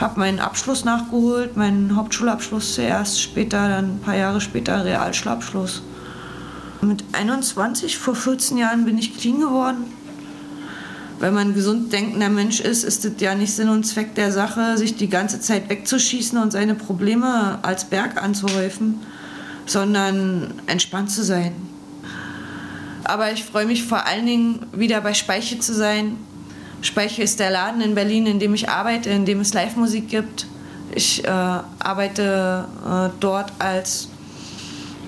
habe 0.00 0.18
meinen 0.18 0.40
Abschluss 0.40 0.84
nachgeholt, 0.84 1.56
meinen 1.56 1.94
Hauptschulabschluss 1.94 2.74
zuerst, 2.74 3.20
später, 3.20 3.68
dann 3.68 3.96
ein 3.96 4.00
paar 4.00 4.16
Jahre 4.16 4.40
später 4.40 4.84
Realschulabschluss. 4.84 5.82
Mit 6.80 7.04
21, 7.12 7.98
vor 7.98 8.14
14 8.14 8.56
Jahren, 8.56 8.84
bin 8.86 8.96
ich 8.96 9.16
clean 9.16 9.40
geworden. 9.40 9.84
Wenn 11.18 11.34
man 11.34 11.52
gesund 11.52 11.92
denkender 11.92 12.30
Mensch 12.30 12.60
ist, 12.60 12.82
ist 12.82 13.04
es 13.04 13.20
ja 13.20 13.34
nicht 13.34 13.52
Sinn 13.52 13.68
und 13.68 13.84
Zweck 13.84 14.14
der 14.14 14.32
Sache, 14.32 14.78
sich 14.78 14.96
die 14.96 15.10
ganze 15.10 15.38
Zeit 15.38 15.68
wegzuschießen 15.68 16.38
und 16.38 16.50
seine 16.50 16.74
Probleme 16.74 17.58
als 17.60 17.84
Berg 17.84 18.22
anzuhäufen, 18.22 19.00
sondern 19.66 20.54
entspannt 20.66 21.10
zu 21.10 21.22
sein. 21.22 21.52
Aber 23.04 23.32
ich 23.32 23.44
freue 23.44 23.66
mich 23.66 23.84
vor 23.84 24.06
allen 24.06 24.24
Dingen, 24.24 24.66
wieder 24.72 25.02
bei 25.02 25.12
Speiche 25.12 25.58
zu 25.58 25.74
sein. 25.74 26.16
Speiche 26.82 27.22
ist 27.22 27.40
der 27.40 27.50
Laden 27.50 27.80
in 27.80 27.94
Berlin, 27.94 28.26
in 28.26 28.38
dem 28.38 28.54
ich 28.54 28.68
arbeite, 28.68 29.10
in 29.10 29.24
dem 29.24 29.40
es 29.40 29.52
Live-Musik 29.54 30.08
gibt. 30.08 30.46
Ich 30.92 31.24
äh, 31.24 31.28
arbeite 31.28 32.64
äh, 32.84 33.10
dort 33.20 33.52
als 33.58 34.08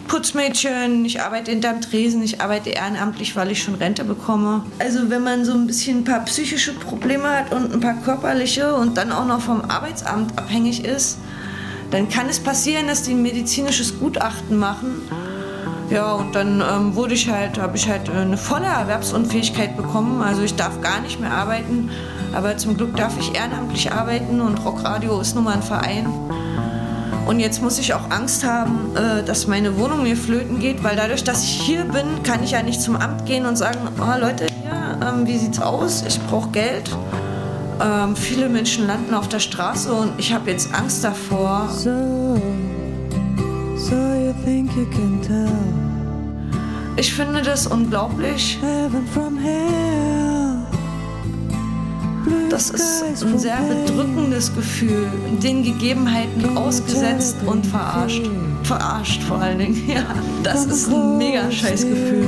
Putzmädchen, 0.09 1.05
ich 1.05 1.23
arbeite 1.23 1.51
hinterm 1.51 1.81
Tresen, 1.81 2.23
ich 2.23 2.41
arbeite 2.41 2.71
ehrenamtlich, 2.71 3.35
weil 3.35 3.51
ich 3.51 3.63
schon 3.63 3.77
Rente 3.77 4.05
bekomme. 4.05 4.65
Also 4.79 5.09
wenn 5.09 5.23
man 5.23 5.45
so 5.45 5.53
ein 5.53 5.67
bisschen 5.67 5.99
ein 5.99 6.05
paar 6.05 6.21
psychische 6.27 6.75
Probleme 6.75 7.29
hat 7.29 7.53
und 7.53 7.73
ein 7.73 7.81
paar 7.81 7.95
körperliche 7.95 8.75
und 8.75 8.97
dann 8.97 9.11
auch 9.11 9.27
noch 9.27 9.41
vom 9.41 9.63
Arbeitsamt 9.63 10.39
abhängig 10.39 10.85
ist, 10.85 11.19
dann 11.91 12.09
kann 12.09 12.29
es 12.29 12.41
passieren, 12.41 12.89
dass 12.89 13.03
die 13.03 13.13
ein 13.13 13.23
medizinisches 13.23 13.99
Gutachten 13.99 14.59
machen. 14.59 15.03
Ja, 15.93 16.13
und 16.13 16.35
dann 16.35 16.63
ähm, 16.63 16.95
wurde 16.95 17.13
ich 17.13 17.29
halt, 17.29 17.61
habe 17.61 17.77
ich 17.77 17.87
halt 17.87 18.09
eine 18.09 18.39
volle 18.39 18.65
Erwerbsunfähigkeit 18.65 19.77
bekommen. 19.77 20.23
Also 20.23 20.41
ich 20.41 20.55
darf 20.55 20.81
gar 20.81 21.03
nicht 21.03 21.21
mehr 21.21 21.33
arbeiten, 21.33 21.91
aber 22.33 22.57
zum 22.57 22.79
Glück 22.79 22.97
darf 22.97 23.13
ich 23.21 23.35
ehrenamtlich 23.35 23.93
arbeiten 23.93 24.41
und 24.41 24.57
Rockradio 24.65 25.21
ist 25.21 25.35
nun 25.35 25.45
mal 25.45 25.53
ein 25.53 25.63
Verein. 25.63 26.07
Und 27.27 27.41
jetzt 27.41 27.61
muss 27.61 27.79
ich 27.79 27.93
auch 27.93 28.11
Angst 28.11 28.43
haben, 28.43 28.97
äh, 28.97 29.23
dass 29.23 29.47
meine 29.47 29.79
Wohnung 29.79 30.03
mir 30.03 30.17
flöten 30.17 30.61
geht, 30.61 30.83
weil 30.83 30.97
dadurch, 30.97 31.25
dass 31.25 31.45
ich 31.45 31.61
hier 31.61 31.85
bin, 31.85 32.23
kann 32.23 32.43
ich 32.43 32.53
ja 32.53 32.63
nicht 32.63 32.81
zum 32.81 32.97
Amt 32.97 33.27
gehen 33.27 33.45
und 33.45 33.57
sagen, 33.57 33.81
oh 34.01 34.19
Leute, 34.19 34.47
ja, 34.65 35.11
ähm, 35.11 35.27
wie 35.27 35.37
sieht's 35.37 35.61
aus? 35.61 36.05
Ich 36.09 36.19
brauche 36.23 36.49
Geld. 36.53 36.91
Ähm, 37.83 38.17
viele 38.17 38.49
Menschen 38.49 38.87
landen 38.87 39.13
auf 39.13 39.29
der 39.29 39.41
Straße 39.41 39.93
und 39.93 40.13
ich 40.17 40.33
habe 40.33 40.51
jetzt 40.51 40.75
Angst 40.75 41.05
davor. 41.05 41.69
So, 41.69 42.41
so 43.77 43.95
you 43.95 44.33
think 44.43 44.75
you 44.75 44.87
can 44.87 45.21
tell 45.21 45.82
Ich 46.97 47.13
finde 47.15 47.43
das 47.43 47.67
unglaublich. 47.67 48.59
Das 52.51 52.71
ist 52.71 53.25
ein 53.25 53.39
sehr 53.39 53.59
bedrückendes 53.63 54.55
Gefühl, 54.55 55.11
den 55.43 55.63
Gegebenheiten 55.63 56.57
ausgesetzt 56.57 57.37
und 57.47 57.67
verarscht. 57.67 58.29
Verarscht 58.63 59.23
vor 59.23 59.39
allen 59.41 59.59
Dingen, 59.59 59.89
ja. 59.89 60.05
Das 60.43 60.67
ist 60.67 60.93
ein 60.93 61.19
mega 61.19 61.51
scheiß 61.51 61.83
Gefühl. 61.83 62.27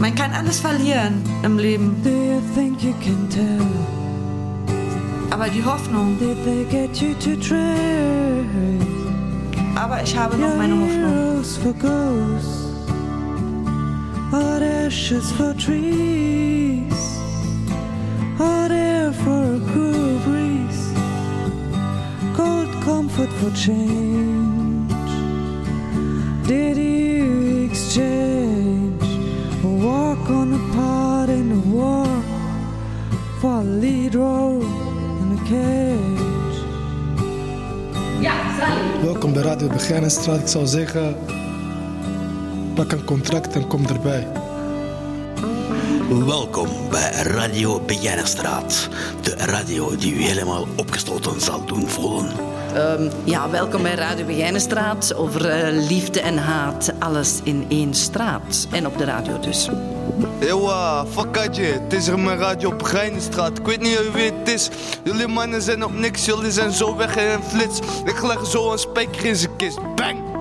Man 0.00 0.14
kann 0.14 0.32
alles 0.32 0.60
verlieren 0.60 1.22
im 1.42 1.56
Leben. 1.56 1.96
Aber 5.30 5.48
die 5.48 5.64
Hoffnung, 5.64 6.18
aber 9.94 10.02
ich 10.02 10.16
habe 10.16 10.36
noch 10.36 10.56
meine 10.56 10.74
Hoffnung. 10.74 11.14
Hot 14.32 14.62
ashes 14.62 15.30
for 15.32 15.54
trees, 15.54 17.20
hot 18.36 18.72
air 18.72 19.12
for 19.12 19.44
a 19.54 19.60
cool 19.72 20.18
breeze, 20.26 20.92
cold 22.36 22.68
comfort 22.82 23.30
for 23.38 23.52
change. 23.54 24.92
Did 26.48 26.76
you 26.76 27.66
exchange 27.66 29.04
a 29.62 29.68
walk 29.68 30.28
on 30.28 30.54
a 30.54 30.74
part 30.74 31.28
in 31.28 31.52
a 31.52 31.60
war 31.72 32.08
for 33.40 33.60
a 33.60 33.64
lead 33.64 34.16
role 34.16 34.62
in 34.62 35.38
a 35.38 35.44
cage? 35.48 36.23
Welkom 39.02 39.32
bij 39.32 39.42
Radio 39.42 39.68
Begijnenstraat. 39.68 40.40
Ik 40.40 40.46
zou 40.46 40.66
zeggen, 40.66 41.16
pak 42.74 42.92
een 42.92 43.04
contract 43.04 43.54
en 43.54 43.66
kom 43.66 43.86
erbij. 43.86 44.28
Welkom 46.26 46.68
bij 46.90 47.10
Radio 47.10 47.80
Begijnenstraat. 47.80 48.88
De 49.22 49.36
radio 49.36 49.96
die 49.96 50.14
u 50.14 50.22
helemaal 50.22 50.66
opgesloten 50.76 51.40
zal 51.40 51.64
doen 51.64 51.88
voelen. 51.88 52.53
Ehm, 52.74 53.10
ja, 53.24 53.50
welkom 53.50 53.82
bij 53.82 53.94
Radio 53.94 54.24
Begijnenstraat 54.24 55.14
over 55.14 55.48
eh, 55.48 55.88
liefde 55.88 56.20
en 56.20 56.36
haat. 56.38 56.92
Alles 56.98 57.40
in 57.42 57.66
één 57.68 57.94
straat. 57.94 58.66
En 58.70 58.86
op 58.86 58.98
de 58.98 59.04
radio 59.04 59.40
dus. 59.40 59.68
Ewa, 60.40 61.06
fuckatje. 61.06 61.62
Het 61.62 61.92
is 61.92 62.08
er 62.08 62.18
mijn 62.18 62.38
radio 62.38 62.68
op 62.68 62.82
Grijnenstraat. 62.82 63.58
Ik 63.58 63.66
weet 63.66 63.80
niet 63.80 64.12
wie 64.12 64.32
het 64.32 64.48
is. 64.48 64.70
Jullie 65.02 65.28
mannen 65.28 65.62
zijn 65.62 65.84
op 65.84 65.94
niks. 65.98 66.24
Jullie 66.24 66.50
zijn 66.50 66.72
zo 66.72 66.96
weg 66.96 67.16
een 67.16 67.42
flits. 67.42 67.78
Ik 68.04 68.22
leg 68.22 68.46
zo 68.46 68.72
een 68.72 68.78
spijker 68.78 69.24
in 69.24 69.36
zijn 69.36 69.56
kist. 69.56 69.78
Bang! 69.94 70.33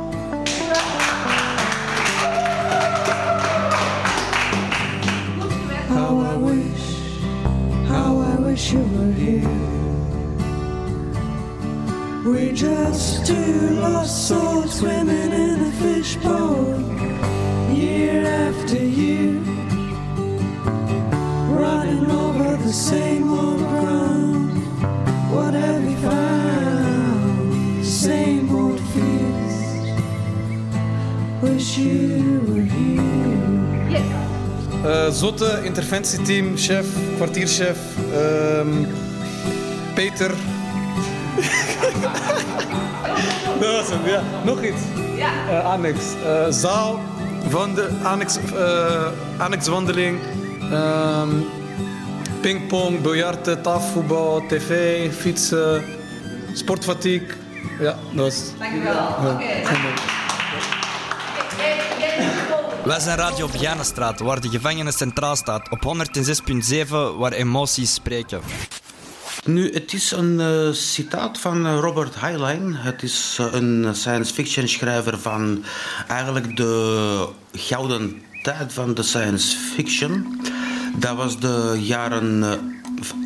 Just 12.93 13.25
two 13.25 13.79
lost 13.81 14.27
souls 14.27 14.77
swimming 14.77 15.31
in 15.31 15.61
a 15.61 15.71
fishbowl, 15.81 16.79
year 17.73 18.23
after 18.23 18.77
year, 18.77 19.41
running 21.49 22.05
over 22.11 22.55
the 22.57 22.71
same 22.71 23.33
old 23.33 23.57
ground. 23.57 24.51
What 25.33 25.55
have 25.55 25.83
you 25.83 25.97
found? 26.05 27.83
Same 27.83 28.55
old 28.55 28.79
fears. 28.93 29.55
Wish 31.41 31.77
you 31.79 32.43
were 32.47 32.67
here. 32.77 34.03
Eh, 34.85 35.11
zotte 35.11 35.63
interventieteam, 35.63 36.57
chef, 36.57 36.85
kwartierchef, 37.17 37.79
ehm, 38.13 38.85
Peter. 39.95 40.31
Ja. 44.05 44.21
Nog 44.43 44.63
iets. 44.63 44.81
Eh, 45.49 45.65
annex. 45.65 45.97
Eh, 46.25 46.45
zaal 46.49 46.99
van 47.47 47.75
de 47.75 47.89
annex, 48.03 48.37
eh, 48.55 49.05
annexwandeling. 49.37 50.19
ehm, 50.71 51.29
pingpong, 52.41 53.01
biljarten, 53.01 53.61
tafelvoetbal, 53.61 54.43
tv, 54.47 55.11
fietsen, 55.13 55.83
sportfatiek. 56.53 57.33
Ja, 57.79 57.95
dat 58.11 58.25
was 58.25 58.41
Dankjewel. 58.59 58.93
Ja. 58.93 59.37
Wij 62.85 62.99
zijn 62.99 63.17
Radio 63.17 63.47
Begijnenstraat, 63.47 64.19
waar 64.19 64.41
de 64.41 64.49
gevangenis 64.49 64.97
centraal 64.97 65.35
staat. 65.35 65.69
Op 65.69 65.83
106.7, 65.83 67.17
waar 67.17 67.31
emoties 67.31 67.93
spreken. 67.93 68.41
Nu, 69.45 69.73
het 69.73 69.93
is 69.93 70.11
een 70.11 70.39
eh, 70.39 70.71
citaat 70.71 71.39
van 71.39 71.65
eh, 71.65 71.77
Robert 71.79 72.19
Heinlein. 72.19 72.75
Het 72.75 73.03
is 73.03 73.37
eh, 73.39 73.47
een 73.51 73.95
science 73.95 74.33
fiction 74.33 74.67
schrijver 74.67 75.19
van 75.19 75.63
eigenlijk 76.07 76.57
de 76.57 77.27
gouden 77.51 78.21
tijd 78.43 78.73
van 78.73 78.93
de 78.93 79.03
science 79.03 79.57
fiction. 79.57 80.41
Dat 80.97 81.15
was 81.15 81.39
de 81.39 81.77
jaren 81.81 82.43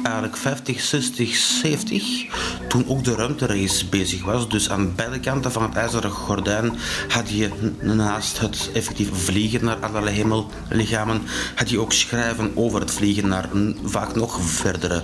eigenlijk 0.03 0.37
50, 0.37 0.81
60, 0.81 1.35
70. 1.35 2.25
Toen 2.67 2.87
ook 2.87 3.03
de 3.03 3.15
ruimterace 3.15 3.85
bezig 3.85 4.23
was. 4.23 4.49
Dus 4.49 4.69
aan 4.69 4.95
beide 4.95 5.19
kanten 5.19 5.51
van 5.51 5.63
het 5.63 5.75
ijzeren 5.75 6.11
gordijn 6.11 6.71
had 7.07 7.29
je 7.29 7.49
naast 7.81 8.39
het 8.39 8.69
effectief 8.73 9.09
vliegen 9.13 9.65
naar 9.65 9.77
allerlei 9.79 10.15
hemellichamen, 10.15 11.21
had 11.55 11.69
je 11.69 11.79
ook 11.79 11.93
schrijven 11.93 12.51
over 12.55 12.79
het 12.79 12.91
vliegen 12.91 13.27
naar 13.27 13.49
vaak 13.83 14.15
nog 14.15 14.39
verdere 14.41 15.03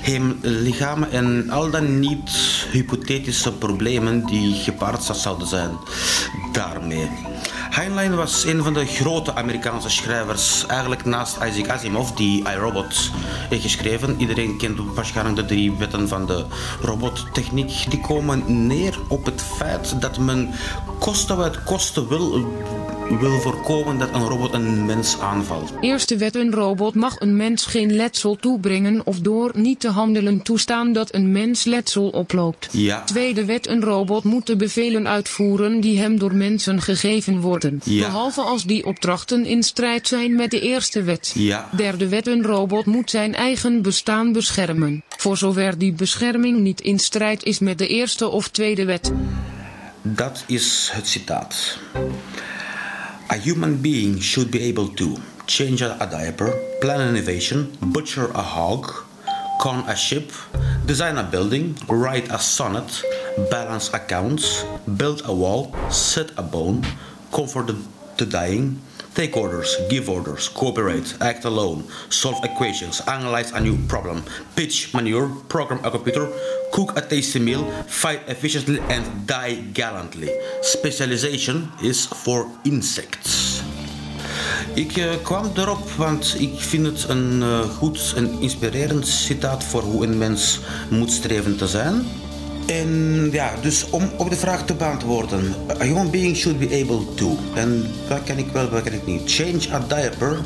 hemellichamen. 0.00 1.10
En 1.10 1.50
al 1.50 1.70
dan 1.70 1.98
niet 1.98 2.30
hypothetische 2.72 3.52
problemen 3.52 4.26
die 4.26 4.54
gepaard 4.54 5.02
zouden 5.02 5.46
zijn 5.46 5.70
daarmee. 6.52 7.10
Heinlein 7.74 8.16
was 8.16 8.44
een 8.44 8.62
van 8.62 8.74
de 8.74 8.86
grote 8.86 9.34
Amerikaanse 9.34 9.90
schrijvers, 9.90 10.66
eigenlijk 10.66 11.04
naast 11.04 11.36
Isaac 11.36 11.68
Asimov, 11.68 12.10
die 12.10 12.48
iRobot 12.48 13.10
heeft 13.48 13.62
geschreven. 13.62 14.20
Iedereen 14.20 14.58
kent 14.58 14.78
waarschijnlijk 14.94 15.36
de 15.36 15.44
drie 15.44 15.72
wetten 15.72 16.08
van 16.08 16.26
de 16.26 16.44
robottechniek. 16.80 17.90
Die 17.90 18.00
komen 18.00 18.66
neer 18.66 18.98
op 19.08 19.24
het 19.24 19.42
feit 19.42 20.00
dat 20.00 20.18
men 20.18 20.54
kosten 20.98 21.36
wat 21.36 21.62
kosten 21.62 22.08
wil, 22.08 22.46
wil 23.08 23.40
voorkomen 23.40 23.98
dat 23.98 24.14
een 24.14 24.28
robot 24.28 24.52
een 24.52 24.86
mens 24.86 25.18
aanvalt. 25.20 25.72
Eerste 25.80 26.16
wet 26.16 26.34
een 26.34 26.52
robot 26.52 26.94
mag 26.94 27.20
een 27.20 27.36
mens 27.36 27.66
geen 27.66 27.92
letsel 27.92 28.36
toebrengen 28.36 29.00
of 29.04 29.18
door 29.18 29.50
niet 29.54 29.80
te 29.80 29.88
handelen 29.88 30.42
toestaan 30.42 30.92
dat 30.92 31.14
een 31.14 31.32
mens 31.32 31.64
letsel 31.64 32.08
oploopt. 32.08 32.68
Ja. 32.70 33.02
Tweede 33.04 33.44
wet 33.44 33.68
een 33.68 33.82
robot 33.82 34.24
moet 34.24 34.46
de 34.46 34.56
bevelen 34.56 35.08
uitvoeren 35.08 35.80
die 35.80 35.98
hem 35.98 36.18
door 36.18 36.34
mensen 36.34 36.82
gegeven 36.82 37.40
worden. 37.40 37.80
Ja. 37.84 38.06
Behalve 38.06 38.40
als 38.40 38.64
die 38.64 38.86
opdrachten 38.86 39.46
in 39.46 39.62
strijd 39.62 40.08
zijn 40.08 40.34
met 40.34 40.50
de 40.50 40.60
eerste 40.60 41.02
wet. 41.02 41.32
Ja. 41.34 41.68
Derde 41.76 42.08
wet 42.08 42.26
een 42.26 42.42
robot 42.42 42.86
moet 42.86 43.10
zijn 43.10 43.34
eigen 43.34 43.82
bestaan 43.82 44.32
beschermen. 44.32 45.02
Voor 45.08 45.36
zover 45.36 45.78
die 45.78 45.92
bescherming 45.92 46.58
niet 46.58 46.80
in 46.80 46.98
strijd 46.98 47.42
is 47.42 47.58
met 47.58 47.78
de 47.78 47.86
eerste 47.86 48.28
of 48.28 48.48
tweede 48.48 48.84
wet. 48.84 49.12
Dat 50.02 50.44
is 50.46 50.90
het 50.92 51.08
citaat. 51.08 51.78
A 53.34 53.36
human 53.36 53.82
being 53.82 54.20
should 54.20 54.52
be 54.52 54.62
able 54.70 54.86
to 54.94 55.16
change 55.48 55.82
a 55.82 55.98
diaper, 56.08 56.54
plan 56.80 57.00
an 57.00 57.16
innovation, 57.16 57.76
butcher 57.82 58.30
a 58.30 58.40
hog, 58.40 58.86
con 59.58 59.82
a 59.90 59.96
ship, 59.96 60.30
design 60.86 61.18
a 61.18 61.24
building, 61.24 61.74
write 61.88 62.30
a 62.30 62.38
sonnet, 62.38 63.02
balance 63.50 63.92
accounts, 63.92 64.62
build 64.86 65.22
a 65.24 65.34
wall, 65.34 65.74
set 65.90 66.30
a 66.38 66.42
bone, 66.42 66.86
comfort 67.32 67.66
the, 67.66 67.76
the 68.18 68.26
dying, 68.26 68.80
take 69.14 69.36
orders, 69.36 69.76
give 69.88 70.08
orders, 70.08 70.48
cooperate, 70.48 71.14
act 71.20 71.44
alone, 71.44 71.84
solve 72.08 72.44
equations, 72.44 73.00
analyze 73.06 73.52
a 73.52 73.60
new 73.60 73.78
problem, 73.86 74.22
pitch 74.56 74.92
manure, 74.92 75.28
program 75.48 75.80
a 75.84 75.90
computer, 75.90 76.28
cook 76.72 76.96
a 76.96 77.00
tasty 77.00 77.38
meal, 77.38 77.64
fight 77.86 78.20
efficiently, 78.28 78.80
and 78.90 79.26
die 79.26 79.54
gallantly. 79.72 80.30
Specialization 80.62 81.70
is 81.82 82.06
for 82.06 82.50
insects. 82.64 83.62
Ik 84.74 84.96
eh, 84.96 85.10
kwam 85.22 85.50
erop, 85.56 85.90
want 85.90 86.34
ik 86.38 86.60
vind 86.60 86.86
het 86.86 87.08
een 87.08 87.42
eh, 87.42 87.60
goed 87.60 88.12
en 88.16 88.40
inspirerend 88.40 89.06
citaat 89.06 89.64
voor 89.64 89.82
hoe 89.82 90.06
een 90.06 90.18
mens 90.18 90.60
moet 90.90 91.12
streven 91.12 91.56
te 91.56 91.66
zijn. 91.66 92.06
En 92.66 93.28
ja, 93.32 93.52
dus 93.60 93.90
om 93.90 94.10
op 94.16 94.30
de 94.30 94.36
vraag 94.36 94.64
te 94.64 94.74
beantwoorden. 94.74 95.54
A 95.80 95.84
human 95.84 96.10
being 96.10 96.36
should 96.36 96.58
be 96.58 96.82
able 96.84 97.14
to. 97.14 97.38
En 97.54 97.86
wat 98.08 98.22
kan 98.24 98.36
ik 98.38 98.46
wel, 98.52 98.68
wat 98.70 98.82
kan 98.82 98.92
ik 98.92 99.06
niet? 99.06 99.20
Change 99.24 99.60
a 99.72 99.78
diaper? 99.88 100.38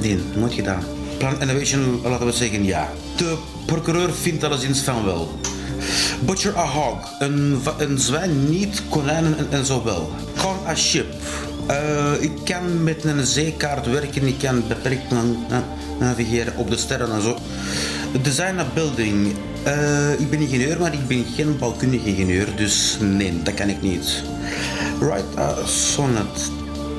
Nee, 0.00 0.18
nooit 0.34 0.54
gedaan. 0.54 0.82
Plan 1.18 1.40
innovation, 1.40 2.00
laten 2.04 2.26
we 2.26 2.32
zeggen 2.32 2.64
ja. 2.64 2.88
De 3.16 3.36
procureur 3.66 4.12
vindt 4.12 4.44
alleszins 4.44 4.80
van 4.80 5.04
wel. 5.04 5.28
Butcher 6.20 6.56
a 6.56 6.66
hog. 6.66 7.10
Een, 7.18 7.98
zwijn 7.98 8.48
niet, 8.50 8.82
konijnen 8.88 9.38
en, 9.38 9.46
en 9.50 9.66
zo 9.66 9.84
wel. 9.84 10.10
Con 10.36 10.56
a 10.66 10.74
ship. 10.74 11.06
Eh, 11.66 12.12
ik 12.20 12.32
kan 12.44 12.82
met 12.82 13.04
een 13.04 13.26
zeekaart 13.26 13.86
werken, 13.86 14.26
ik 14.26 14.38
kan 14.38 14.62
beperkt 14.68 15.10
na- 15.10 15.64
navigeren 15.98 16.52
op 16.56 16.70
de 16.70 16.76
sterren 16.76 17.12
en 17.12 17.22
zo. 17.22 17.36
Design 18.12 18.58
a 18.58 18.66
building. 18.74 19.34
Eh, 19.62 20.12
ik 20.20 20.30
ben 20.30 20.40
ingenieur, 20.40 20.80
maar 20.80 20.92
ik 20.92 21.06
ben 21.06 21.24
geen 21.34 21.58
bouwkundige 21.58 22.06
ingenieur, 22.08 22.56
dus 22.56 22.96
nee, 23.00 23.42
dat 23.42 23.54
kan 23.54 23.68
ik 23.68 23.82
niet. 23.82 24.22
Write 24.98 25.38
a 25.40 25.54
sonnet. 25.66 26.50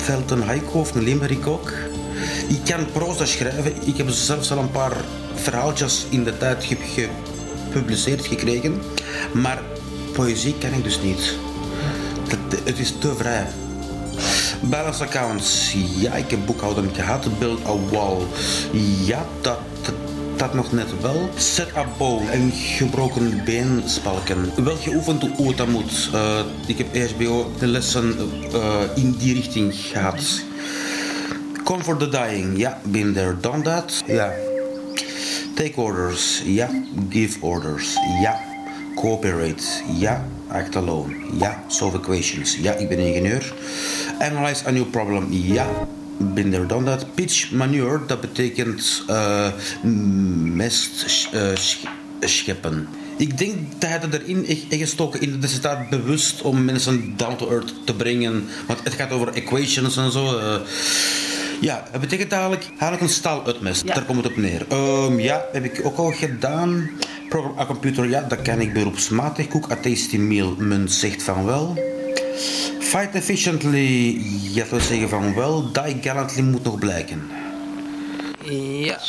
Telt 0.06 0.32
een 0.32 0.42
haiku 0.42 0.78
of 0.78 0.96
een 0.96 1.04
limerick 1.04 1.48
ook. 1.48 1.72
Ik 2.48 2.60
kan 2.66 2.86
proza 2.92 3.26
schrijven. 3.26 3.74
Ik 3.86 3.98
heb 3.98 4.10
zelfs 4.10 4.52
al 4.52 4.58
een 4.58 4.72
paar 4.72 4.94
verhaaltjes 5.36 6.06
in 6.10 6.24
de 6.24 6.38
tijd 6.38 6.64
ge- 6.66 7.08
gepubliceerd 7.72 8.26
gekregen. 8.28 8.82
Maar 9.34 9.62
poëzie 10.14 10.56
kan 10.60 10.74
ik 10.74 10.84
dus 10.84 11.02
niet. 11.02 11.34
Het 12.64 12.80
is 12.80 12.94
te 13.00 13.14
vrij. 13.18 13.48
Balance 14.62 15.04
accounts. 15.04 15.76
Ja, 15.98 16.14
ik 16.14 16.30
heb 16.32 16.40
boekhouden 16.46 16.90
gehad. 16.94 17.40
Build 17.40 17.66
a 17.66 17.76
wall. 17.92 18.18
Ja, 19.06 19.26
dat, 19.42 19.58
dat, 19.82 19.94
dat 20.38 20.54
nog 20.54 20.72
net 20.72 21.02
wel. 21.02 21.30
Set 21.36 21.76
a 21.76 21.86
bow. 21.98 22.34
Een 22.34 22.52
gebroken 22.52 23.44
beenspalken. 23.46 24.64
Wel 24.64 24.76
geoefend 24.76 25.24
hoe 25.36 25.48
het 25.48 25.58
dat 25.58 25.68
moet. 25.68 26.10
Eh, 26.14 26.40
ik 26.66 26.78
heb 26.78 26.94
ESBO 26.94 27.52
de 27.60 27.68
lessen 27.68 28.16
eh, 28.54 28.82
in 28.96 29.12
die 29.12 29.34
richting 29.34 29.76
gehad. 29.76 30.44
Comfort 31.64 32.00
the 32.00 32.10
dying. 32.10 32.58
Ja, 32.58 32.80
been 32.84 33.14
there, 33.14 33.40
done 33.40 33.62
that. 33.62 34.04
Ja. 34.06 34.34
Take 35.56 35.82
orders. 35.82 36.42
Ja. 36.46 36.70
Give 37.10 37.38
orders. 37.42 37.98
Ja. 38.22 38.40
Cooperate. 38.96 39.64
Ja. 39.94 40.26
Act 40.48 40.76
alone. 40.76 41.16
Ja. 41.40 41.64
Solve 41.68 41.98
equations. 41.98 42.58
Ja, 42.62 42.74
ik 42.74 42.90
ben 42.90 43.00
ingenieur. 43.00 43.54
Analyze 44.20 44.68
a 44.68 44.72
new 44.72 44.90
problem. 44.90 45.28
Ja. 45.30 45.88
There, 46.34 46.66
done 46.66 46.84
that. 46.86 47.06
Pitch 47.16 47.52
manure, 47.52 48.00
dat 48.08 48.22
betekent 48.22 49.04
eh, 49.08 49.48
mest 50.54 51.10
sch- 51.10 51.30
scheppen. 52.20 52.88
Ik 53.18 53.38
denk 53.38 53.56
dat 53.80 53.90
hij 53.90 54.00
dat 54.00 54.14
erin 54.14 54.46
is 54.46 54.66
gestoken 54.70 55.22
in 55.22 55.40
de 55.40 55.48
staat 55.48 55.90
bewust 55.90 56.42
om 56.42 56.66
mensen 56.66 57.14
down 57.16 57.36
to 57.36 57.50
earth 57.50 57.74
te 57.86 57.94
brengen. 57.96 58.46
Want 58.68 58.80
het 58.84 58.94
gaat 58.94 59.12
over 59.12 59.34
equations 59.34 59.98
en 59.98 60.12
zo. 60.12 60.38
eh. 60.38 60.56
ja, 61.62 61.88
het 61.92 62.02
betekent 62.02 62.32
eigenlijk, 62.32 62.64
eigenlijk 62.70 63.02
een 63.02 63.10
staaluitmest. 63.10 63.88
Daar 63.88 64.04
komt 64.06 64.24
het 64.24 64.32
op 64.32 64.38
neer. 64.38 64.66
Ehm, 64.70 65.20
ja, 65.20 65.46
heb 65.52 65.64
ik 65.64 65.82
ook 65.86 65.98
al 65.98 66.12
gedaan. 66.12 66.90
Program 67.30 67.60
a 67.60 67.66
computer, 67.66 68.10
ja, 68.10 68.22
dat 68.22 68.42
kan 68.42 68.60
ik 68.60 68.74
beroepsmatig. 68.74 69.48
Cook 69.48 69.72
a 69.72 69.76
tasty 69.76 70.18
meal, 70.18 70.56
men 70.58 70.90
zegt 70.90 71.24
van 71.24 71.46
wel. 71.46 71.78
Fight 72.80 73.16
efficiently, 73.16 74.22
ja, 74.54 74.60
dat 74.60 74.70
wil 74.70 74.80
zeggen 74.80 75.10
van 75.10 75.34
wel. 75.34 75.72
Die 75.72 75.98
gallantly 76.02 76.42
moet 76.42 76.64
nog 76.64 76.80
blijken. 76.80 77.22
Ja, 78.80 79.00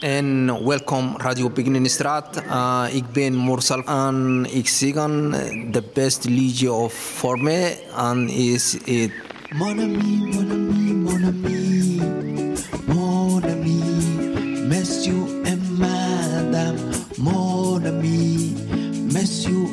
en 0.00 0.46
welkom 0.64 1.14
Radio 1.16 1.50
Begin 1.50 1.74
in 1.74 1.82
de 1.82 1.88
Straat. 1.88 2.42
Uh, 2.46 2.84
ik 2.92 3.04
ben 3.12 3.34
Morsal 3.34 3.84
en 3.84 4.46
ik 4.50 4.68
zing 4.68 4.96
aan 4.96 5.30
de 5.70 5.82
beste 5.94 6.30
liedje 6.30 6.72
of 6.72 6.94
voor 6.94 7.40
mij 7.42 7.78
en 7.96 8.28
is 8.28 8.76
het 8.84 9.10
Mon 9.54 9.80
ami, 9.80 10.16
mon 10.32 10.50
ami, 10.50 10.94
mon 10.94 11.24
ami, 11.24 12.00
mon 12.86 13.44
ami, 13.44 13.80
monsieur 14.68 15.26
et 15.44 15.58
madame, 15.78 16.78
mon 17.18 17.84
ami, 17.84 18.54
monsieur 19.12 19.63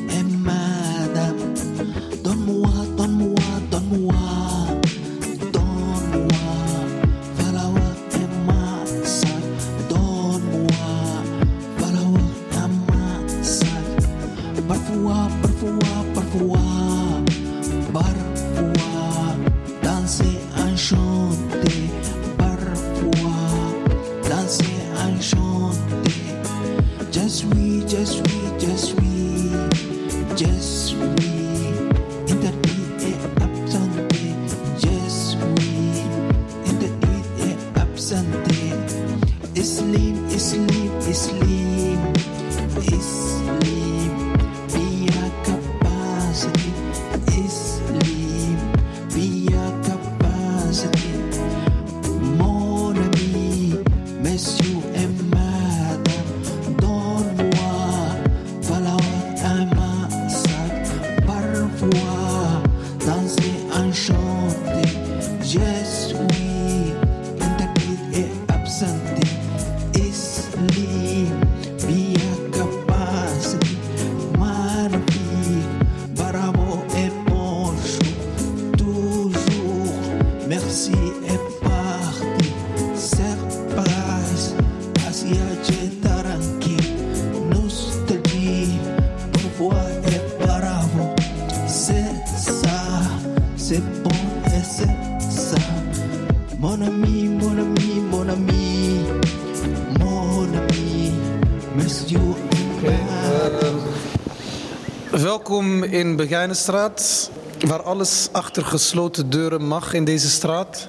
Begijnenstraat, 106.22 107.30
waar 107.68 107.84
alles 107.84 108.30
achter 108.32 108.66
gesloten 108.66 109.30
deuren 109.30 109.68
mag 109.68 109.94
in 109.94 110.06
deze 110.06 110.30
straat. 110.30 110.88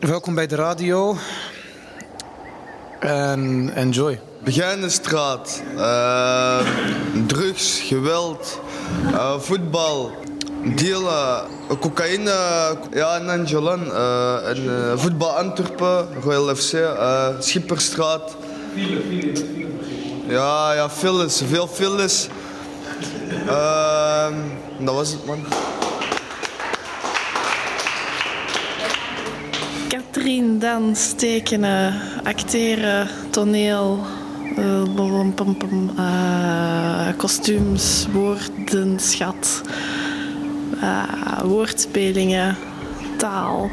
Welkom 0.00 0.34
bij 0.34 0.46
de 0.46 0.54
radio. 0.54 1.16
En 3.00 3.72
enjoy. 3.74 4.20
Begijnenstraat, 4.44 5.62
eh, 5.76 6.58
drugs, 7.26 7.80
geweld, 7.80 8.60
eh, 9.12 9.38
voetbal, 9.38 10.10
dealen, 10.76 11.44
cocaïne, 11.80 12.34
ja, 12.92 13.16
en 13.16 13.28
Angelan, 13.28 13.92
eh, 13.92 14.48
en 14.48 14.56
eh, 14.56 14.98
voetbal 14.98 15.36
Antwerpen, 15.36 16.06
Royal 16.22 16.54
FC, 16.56 16.72
eh, 16.72 17.28
Schipperstraat. 17.38 18.36
Ja, 20.28 20.72
ja, 20.72 20.90
files, 20.90 21.42
veel 21.48 21.68
files. 21.68 22.28
Ehm, 24.22 24.84
dat 24.84 24.94
was 24.94 25.10
het, 25.10 25.26
man. 25.26 25.38
Katrien, 29.88 30.58
dans, 30.58 31.12
tekenen, 31.12 31.94
acteren, 32.24 33.08
toneel, 33.30 33.98
eh, 34.56 34.82
eh, 35.96 37.16
kostuums, 37.16 38.06
woordenschat, 38.12 39.60
eh, 40.80 41.40
woordspelingen, 41.44 42.56
taal. 43.18 43.70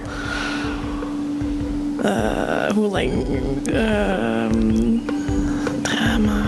hoe 2.75 2.87
lang? 2.91 3.11
ehm, 3.65 4.97
drama. 5.81 6.41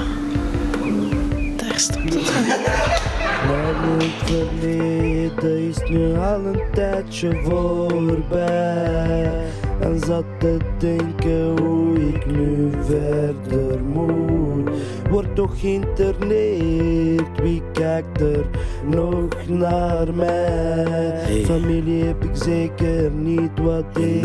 Daar 1.55 1.79
stopt 1.79 2.13
het. 2.13 3.10
Maar 3.47 3.73
het 3.97 4.29
verleden 4.31 5.67
is 5.67 5.89
nu 5.89 6.17
al 6.17 6.45
een 6.45 6.61
tijdje 6.73 7.41
voorbij. 7.43 9.31
En 9.79 9.99
zat 9.99 10.25
te 10.39 10.57
denken 10.77 11.61
hoe 11.61 12.07
ik 12.07 12.25
nu 12.25 12.69
verder 12.81 13.81
moet. 13.83 14.69
Word 15.09 15.35
toch 15.35 15.59
geïnterneerd, 15.59 17.41
wie 17.41 17.61
kijkt 17.71 18.21
er 18.21 18.45
nog 18.85 19.27
naar 19.47 20.13
mij? 20.13 21.43
Familie 21.45 22.03
heb 22.03 22.23
ik 22.23 22.35
zeker 22.35 23.11
niet 23.11 23.59
wat 23.61 23.97
ik 23.97 24.21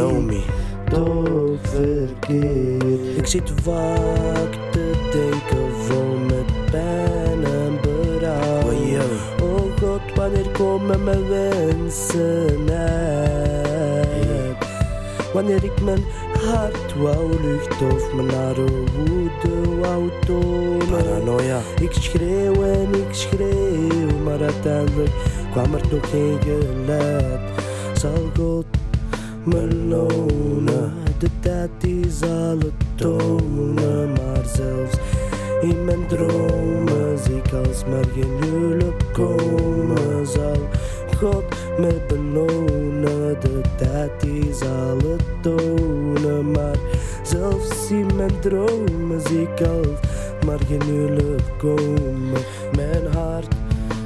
toch 0.90 1.58
verkeerd. 1.62 3.16
Ik 3.16 3.26
zit 3.26 3.52
vaak 3.62 4.52
te 4.70 4.90
denken 5.12 5.65
komen 10.76 11.04
mijn 11.04 11.28
wensen 11.28 12.70
uit? 12.70 14.56
Wanneer 15.32 15.64
ik 15.64 15.82
mijn 15.82 16.04
hart 16.44 16.96
wou 16.96 17.40
lucht 17.42 17.82
of 17.82 18.12
mijn 18.14 18.26
nare 18.26 18.64
woede 18.96 19.76
wou 19.80 20.10
tonen. 20.26 20.86
Paranoia. 20.86 21.60
Ik 21.80 21.92
schreeuw 21.92 22.62
en 22.62 22.94
ik 22.94 23.14
schreeuw, 23.14 24.18
maar 24.24 24.40
uiteindelijk 24.40 25.10
kwam 25.50 25.74
er 25.74 25.88
toch 25.88 26.10
geen 26.10 26.38
geluid. 26.42 27.40
Zal 27.94 28.30
God 28.36 28.66
me 29.44 29.74
lonen? 29.88 30.92
De 31.18 31.28
tijd 31.40 31.70
die 31.78 32.10
zal 32.10 32.58
het 32.58 32.72
tonen, 32.94 34.12
maar 34.12 34.44
zelfs 34.54 34.96
in 35.60 35.84
mijn 35.84 36.06
dromen 36.06 37.18
zie 37.18 37.36
ik 37.36 37.52
als 37.52 37.84
maar 37.84 38.04
geen 38.14 38.36
huwelijk 38.40 39.04
komen 39.12 40.26
zal. 40.26 40.68
God 41.16 41.44
me 41.78 42.00
belonen, 42.08 43.40
de 43.40 43.60
tijd 43.76 44.10
die 44.20 44.54
zal 44.54 44.96
het 44.96 45.22
tonen, 45.40 46.50
maar 46.50 46.76
zelfs 47.22 47.90
in 47.90 48.06
mijn 48.16 48.40
dromen 48.40 49.20
zie 49.20 49.42
ik 49.42 49.60
als 49.60 49.98
maar 50.46 50.58
geen 50.68 50.82
huwelijk 50.82 51.42
komen. 51.58 52.42
Mijn 52.76 53.14
hart 53.14 53.54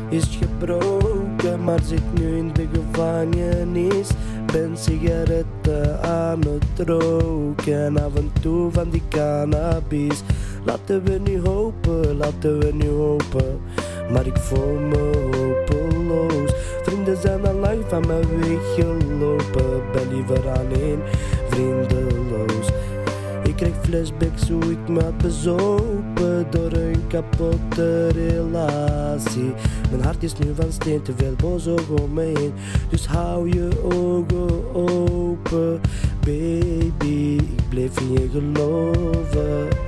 is 0.08 0.38
gebroken, 0.40 1.64
maar 1.64 1.80
zit 1.84 2.20
nu 2.20 2.36
in 2.36 2.50
de 2.52 2.66
gevangenis. 2.72 4.08
ben 4.52 4.76
sigaretten 4.76 6.02
aan 6.02 6.40
het 6.40 6.88
roken. 6.88 7.96
Af 7.96 8.14
en 8.14 8.32
toe 8.40 8.70
van 8.70 8.90
die 8.90 9.02
cannabis. 9.08 10.22
Laten 10.64 11.04
we 11.04 11.20
nu 11.24 11.40
hopen, 11.40 12.16
laten 12.16 12.58
we 12.58 12.72
nu 12.72 12.88
hopen. 12.88 13.60
Maar 14.12 14.26
ik 14.26 14.36
voel 14.36 14.78
me 14.78 15.10
hopeloos. 15.36 16.50
Vrienden 16.82 17.16
zijn 17.16 17.46
al 17.46 17.54
lang 17.54 17.84
van 17.88 18.06
me 18.06 18.20
weggelopen. 18.40 19.82
Ben 19.92 20.14
liever 20.14 20.48
alleen, 20.48 20.98
vriendeloos. 21.48 22.68
Ik 23.42 23.56
krijg 23.56 23.74
flashbacks 23.82 24.48
hoe 24.48 24.70
ik 24.70 24.88
me 24.88 25.02
had 25.02 25.18
bezopen 25.18 26.46
door 26.50 26.72
een 26.72 27.06
kapotte 27.08 28.08
relatie. 28.08 29.52
Mijn 29.90 30.02
hart 30.02 30.22
is 30.22 30.38
nu 30.38 30.54
van 30.54 30.72
steen, 30.72 31.02
te 31.02 31.12
veel 31.16 31.34
boos 31.36 31.66
om 31.66 32.12
me 32.12 32.22
heen. 32.22 32.52
Dus 32.88 33.06
hou 33.06 33.48
je 33.48 33.68
ogen 33.82 34.74
open, 34.74 35.80
baby. 36.20 37.36
Ik 37.56 37.68
bleef 37.68 38.00
in 38.00 38.12
je 38.12 38.28
geloven. 38.32 39.79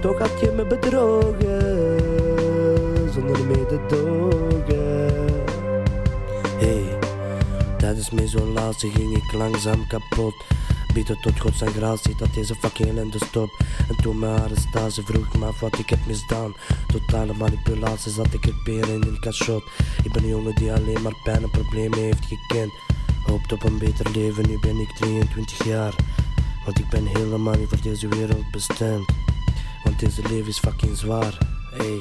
Toch 0.00 0.18
had 0.18 0.40
je 0.40 0.50
me 0.50 0.66
bedrogen, 0.66 1.92
zonder 3.12 3.44
mededogen. 3.46 5.44
Hey, 6.58 6.98
tijdens 7.78 8.10
mijn 8.10 8.26
isolatie 8.26 8.90
ging 8.90 9.16
ik 9.16 9.32
langzaam 9.32 9.86
kapot. 9.86 10.34
Biedt 10.94 11.22
tot 11.22 11.40
Gods 11.40 11.60
en 11.62 11.72
gratie 11.72 12.14
dat 12.16 12.34
deze 12.34 12.54
fucking 12.54 12.88
ellende 12.88 13.18
stop. 13.18 13.50
En 13.88 13.96
toen 13.96 14.18
mijn 14.18 14.40
arrestatie 14.40 15.04
vroeg 15.04 15.38
me 15.38 15.46
af 15.46 15.60
wat 15.60 15.78
ik 15.78 15.90
heb 15.90 16.06
misdaan. 16.06 16.54
Totale 16.86 17.34
manipulatie 17.34 18.12
zat 18.12 18.32
ik 18.32 18.44
er 18.44 18.60
beren 18.64 18.94
in 18.94 19.02
een 19.02 19.20
cachot. 19.20 19.62
Ik 20.04 20.12
ben 20.12 20.22
een 20.22 20.28
jongen 20.28 20.54
die 20.54 20.72
alleen 20.72 21.02
maar 21.02 21.16
pijn 21.24 21.42
en 21.42 21.50
problemen 21.50 21.98
heeft 21.98 22.26
gekend. 22.26 22.72
Hoopt 23.26 23.52
op 23.52 23.64
een 23.64 23.78
beter 23.78 24.10
leven, 24.10 24.48
nu 24.48 24.58
ben 24.60 24.78
ik 24.78 24.90
23 24.90 25.64
jaar. 25.64 25.94
Want 26.64 26.78
ik 26.78 26.88
ben 26.88 27.06
helemaal 27.06 27.54
niet 27.54 27.68
voor 27.68 27.80
deze 27.82 28.08
wereld 28.08 28.50
bestemd. 28.50 29.17
Want 29.88 30.00
deze 30.00 30.22
leven 30.28 30.48
is 30.48 30.58
fucking 30.58 30.96
zwaar, 30.96 31.38
hey. 31.70 31.98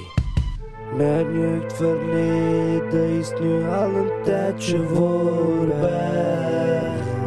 Mijn 0.97 1.39
jeugdverleden 1.39 3.19
is 3.19 3.32
nu 3.41 3.67
al 3.67 3.89
een 3.95 4.12
tijdje 4.23 4.88
voorbij. 4.93 6.82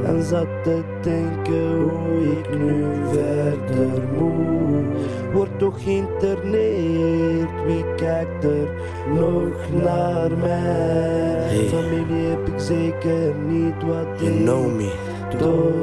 En 0.05 0.25
zat 0.25 0.47
te 0.63 0.83
denken 1.03 1.81
hoe 1.81 2.39
ik 2.39 2.59
nu 2.59 2.85
verder 3.13 4.03
moet. 4.19 4.97
Word 5.33 5.59
toch 5.59 5.83
geïnterneerd, 5.83 7.65
wie 7.67 7.95
kijkt 7.97 8.45
er 8.45 8.69
nog 9.15 9.83
naar 9.83 10.31
mij? 10.31 11.69
Familie 11.69 12.27
heb 12.27 12.49
ik 12.49 12.61
zeker 12.61 13.35
niet 13.35 13.83
wat 13.83 14.21
You 14.21 14.37
know 14.37 14.77
me. 14.77 14.93
toch 15.39 15.81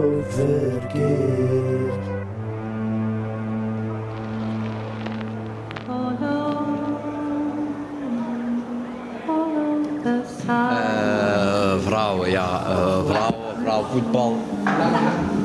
vrouwen, 11.86 12.30
ja. 12.30 12.64
eh, 12.68 12.76
vrouwen, 13.06 13.56
vrouwenvoetbal. 13.64 14.36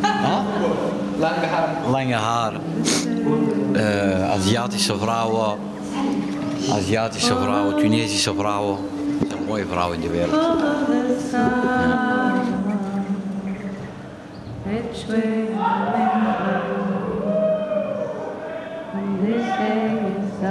Huh? 0.01 0.39
Lange 1.19 1.47
haar. 1.47 1.69
Lange 1.91 2.15
haren. 2.15 2.61
Eh, 3.73 4.31
Aziatische 4.31 4.99
vrouwen. 4.99 5.59
Aziatische 6.73 7.35
vrouwen, 7.37 7.77
Tunesische 7.77 8.35
vrouwen. 8.35 8.79
Zijn 9.29 9.45
mooie 9.47 9.67
vrouwen 9.67 9.97
in 9.97 10.03
de 10.03 10.09
wereld. 10.11 10.41
Which 14.65 15.07
way 15.09 15.21
the 15.21 15.57
wind 15.93 16.23
blows 16.39 17.13
when 18.93 19.09
this 19.25 19.47
day 19.59 19.87
is 20.09 20.43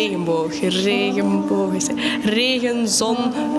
Regenboog, 0.00 0.60
regenboog. 0.60 1.72
Regen, 2.24 2.88
zon, 2.88 3.16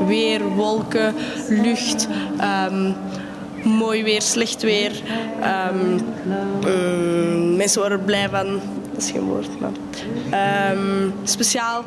weer, 0.08 0.42
wolken, 0.56 1.16
lucht. 1.50 2.08
ehm, 2.38 2.92
mooi 3.64 4.04
weer, 4.04 4.22
slecht 4.22 4.62
weer. 4.62 4.92
ehm, 5.42 6.00
mm, 6.66 7.56
mensen 7.56 7.80
worden 7.80 8.06
blij 8.06 8.30
van. 8.30 8.46
Dat 8.94 9.02
is 9.04 9.12
geen 9.12 9.22
woord, 9.22 9.60
maar. 9.60 9.72
ehm, 10.30 11.10
speciaal. 11.24 11.84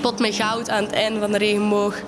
pot 0.00 0.18
met 0.20 0.34
goud 0.34 0.70
aan 0.70 0.82
het 0.84 0.92
einde 0.92 1.20
van 1.20 1.32
de 1.32 1.38
regenboog. 1.38 2.02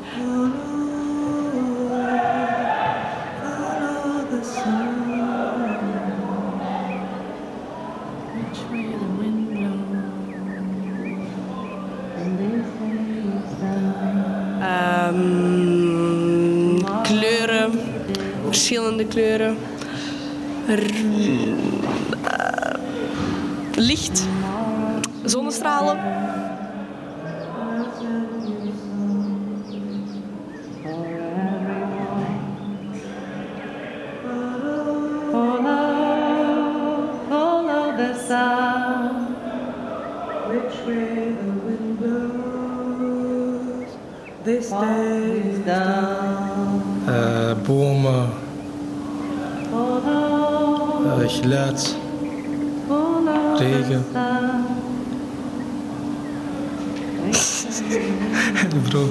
Verschillende 19.11 19.68
Bro. 58.89 59.09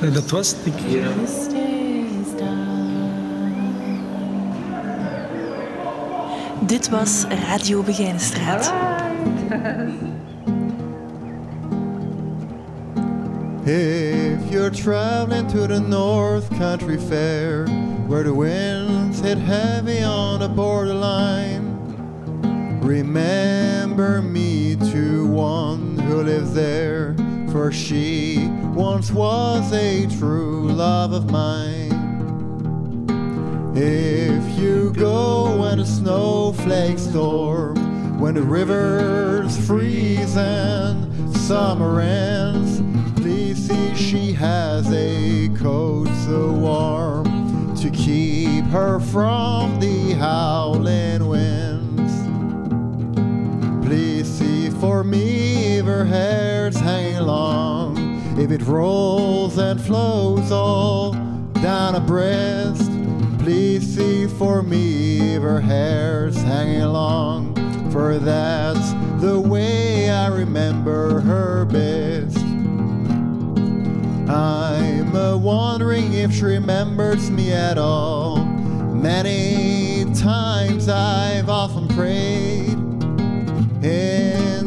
Nee, 0.00 0.10
dat 0.10 0.30
was 0.30 0.48
het 0.48 0.64
niet. 0.64 0.76
This 0.76 1.48
day 1.48 2.06
is 2.20 2.42
Dit 6.66 6.88
was 6.88 7.24
Radio 7.48 7.82
Begijnenstraat. 7.82 8.72
If 13.66 14.50
you're 14.50 14.70
traveling 14.70 15.46
to 15.48 15.66
the 15.66 15.80
North 15.80 16.50
Country 16.58 16.98
Fair, 16.98 17.66
where 18.06 18.22
the 18.22 18.34
winds 18.34 19.20
hit 19.20 19.38
heavy 19.38 20.04
on 20.04 20.40
the 20.40 20.48
borderline, 20.48 21.78
remember 22.82 24.20
me 24.22 24.76
to 24.76 25.26
one 25.26 25.83
who 26.14 26.22
lives 26.22 26.54
there, 26.54 27.16
for 27.50 27.72
she 27.72 28.46
once 28.72 29.10
was 29.10 29.72
a 29.72 30.06
true 30.16 30.68
love 30.70 31.12
of 31.12 31.28
mine. 31.28 31.90
If 33.74 34.56
you 34.56 34.92
go 34.92 35.60
when 35.60 35.80
a 35.80 35.84
snowflake 35.84 37.00
storm, 37.00 38.20
when 38.20 38.34
the 38.34 38.42
rivers 38.42 39.58
freeze 39.66 40.36
and 40.36 41.36
summer 41.36 42.00
ends, 42.00 42.80
please 43.20 43.66
see 43.66 43.94
she 43.96 44.32
has 44.34 44.86
a 44.92 45.48
coat 45.56 46.06
so 46.26 46.52
warm 46.52 47.74
to 47.74 47.90
keep 47.90 48.64
her 48.66 49.00
from 49.00 49.80
the 49.80 50.12
howling 50.12 51.26
winds. 51.26 52.14
Please 53.84 54.28
see 54.28 54.70
for 54.70 55.02
me 55.02 55.53
her 55.86 56.04
hair's 56.04 56.76
hanging 56.76 57.20
long, 57.20 58.38
if 58.38 58.50
it 58.50 58.62
rolls 58.62 59.58
and 59.58 59.80
flows 59.80 60.50
all 60.50 61.12
down 61.62 61.94
her 61.94 62.00
breast. 62.00 62.90
Please 63.38 63.82
see 63.82 64.26
for 64.26 64.62
me 64.62 65.34
if 65.34 65.42
her 65.42 65.60
hair's 65.60 66.36
hanging 66.42 66.84
long, 66.84 67.54
for 67.90 68.18
that's 68.18 68.92
the 69.20 69.38
way 69.38 70.10
I 70.10 70.28
remember 70.28 71.20
her 71.20 71.64
best. 71.64 72.38
I'm 74.28 75.14
uh, 75.14 75.36
wondering 75.36 76.14
if 76.14 76.32
she 76.32 76.44
remembers 76.44 77.30
me 77.30 77.52
at 77.52 77.76
all. 77.78 78.44
Many 78.94 80.06
times 80.14 80.88
I've 80.88 81.50
often 81.50 81.88
prayed 81.88 82.78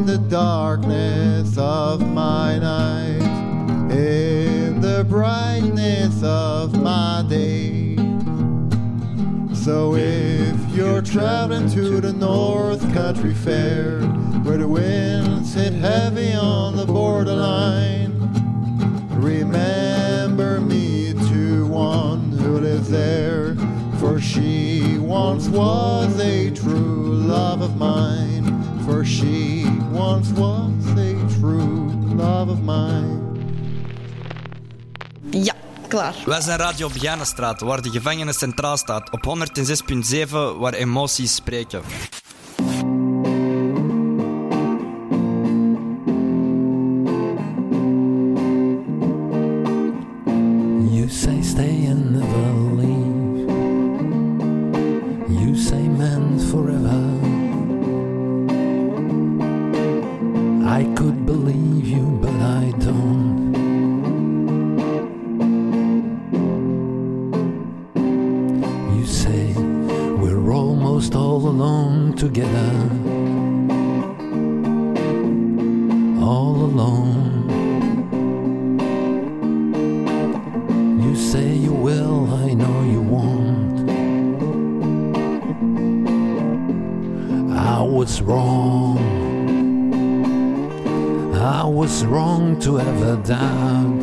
the 0.08 0.16
darkness 0.16 1.58
of 1.58 2.00
my 2.00 2.58
night, 2.58 3.20
in 3.92 4.80
the 4.80 5.04
brightness 5.06 6.22
of 6.22 6.74
my 6.80 7.22
day. 7.28 7.94
So 9.52 9.96
if 9.96 10.56
you're 10.74 11.02
traveling 11.02 11.68
to 11.72 12.00
the 12.00 12.14
North 12.14 12.80
Country 12.94 13.34
Fair, 13.34 14.00
where 14.44 14.56
the 14.56 14.66
winds 14.66 15.52
hit 15.52 15.74
heavy 15.74 16.32
on 16.32 16.76
the 16.76 16.86
borderline, 16.86 18.14
remember 19.10 20.58
me 20.58 21.12
to 21.12 21.66
one 21.66 22.32
who 22.32 22.60
lives 22.60 22.88
there, 22.88 23.56
for 24.00 24.18
she 24.18 24.96
once 24.96 25.48
was 25.48 26.18
a 26.18 26.50
true 26.52 27.12
love 27.12 27.60
of 27.60 27.76
mine, 27.76 28.46
for 28.86 29.04
she 29.04 29.57
once 29.98 30.32
was 30.32 30.86
a 30.96 31.14
true 31.40 31.90
love 32.16 32.50
of 32.50 32.60
mine. 32.60 33.18
Ja, 35.30 35.54
klaar. 35.88 36.14
Wij 36.26 36.40
zijn 36.40 36.58
Radio 36.58 36.88
Begijnenstraat, 36.88 37.60
waar 37.60 37.82
de 37.82 37.90
gevangenis 37.90 38.38
centraal 38.38 38.76
staat. 38.76 39.10
Op 39.10 39.24
106.7, 40.28 40.28
waar 40.58 40.74
emoties 40.74 41.34
spreken. 41.34 41.82
Alone. 76.68 77.48
You 81.02 81.16
say 81.16 81.48
you 81.54 81.72
will, 81.72 82.18
I 82.44 82.52
know 82.52 82.82
you 82.94 83.00
won't. 83.00 83.78
I 87.74 87.80
was 87.82 88.20
wrong. 88.20 88.98
I 91.34 91.64
was 91.64 92.04
wrong 92.04 92.60
to 92.60 92.80
ever 92.80 93.16
doubt. 93.34 94.02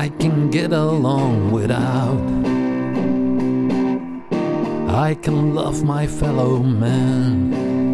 I 0.00 0.10
can 0.20 0.50
get 0.50 0.72
along 0.72 1.50
without. 1.50 2.22
I 5.08 5.14
can 5.14 5.54
love 5.54 5.82
my 5.82 6.06
fellow 6.06 6.62
man. 6.62 7.87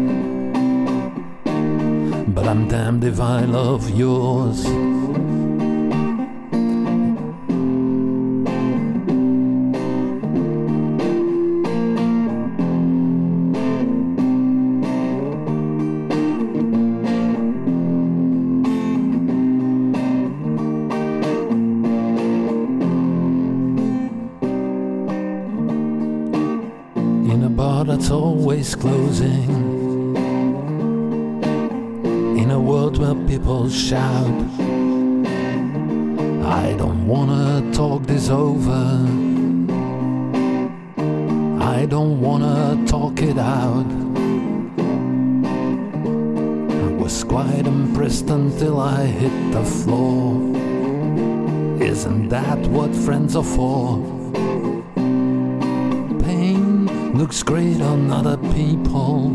I'm 2.47 2.67
damned 2.67 3.03
if 3.03 3.19
I 3.19 3.43
love 3.45 3.89
yours. 3.89 4.94
Isn't 51.85 52.29
that 52.29 52.57
what 52.69 52.95
friends 52.95 53.35
are 53.35 53.43
for? 53.43 53.99
Pain 56.25 56.87
looks 57.15 57.43
great 57.43 57.79
on 57.79 58.11
other 58.11 58.37
people. 58.53 59.29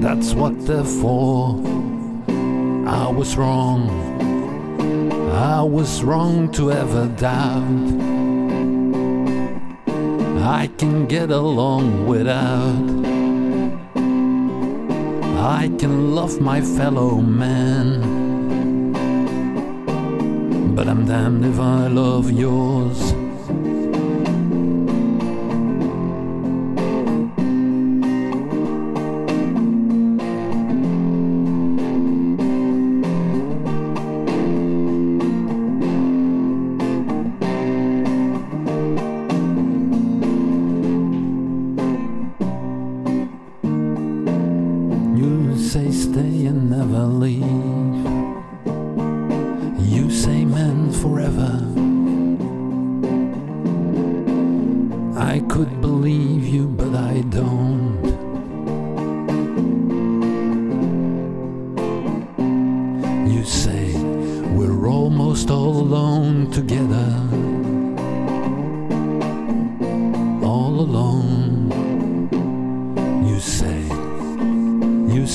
That's 0.00 0.32
what 0.32 0.58
they're 0.66 0.90
for. 1.02 1.60
I 2.88 3.06
was 3.10 3.36
wrong. 3.36 3.90
I 5.32 5.60
was 5.60 6.02
wrong 6.02 6.50
to 6.52 6.72
ever 6.72 7.06
doubt. 7.08 7.86
I 10.42 10.70
can 10.78 11.06
get 11.06 11.30
along 11.30 12.06
without. 12.06 12.88
I 15.60 15.70
can 15.78 16.14
love 16.14 16.40
my 16.40 16.62
fellow 16.62 17.20
man. 17.20 18.13
But 20.74 20.88
I'm 20.88 21.06
damned 21.06 21.44
if 21.44 21.60
I 21.60 21.86
love 21.86 22.32
yours. 22.32 23.23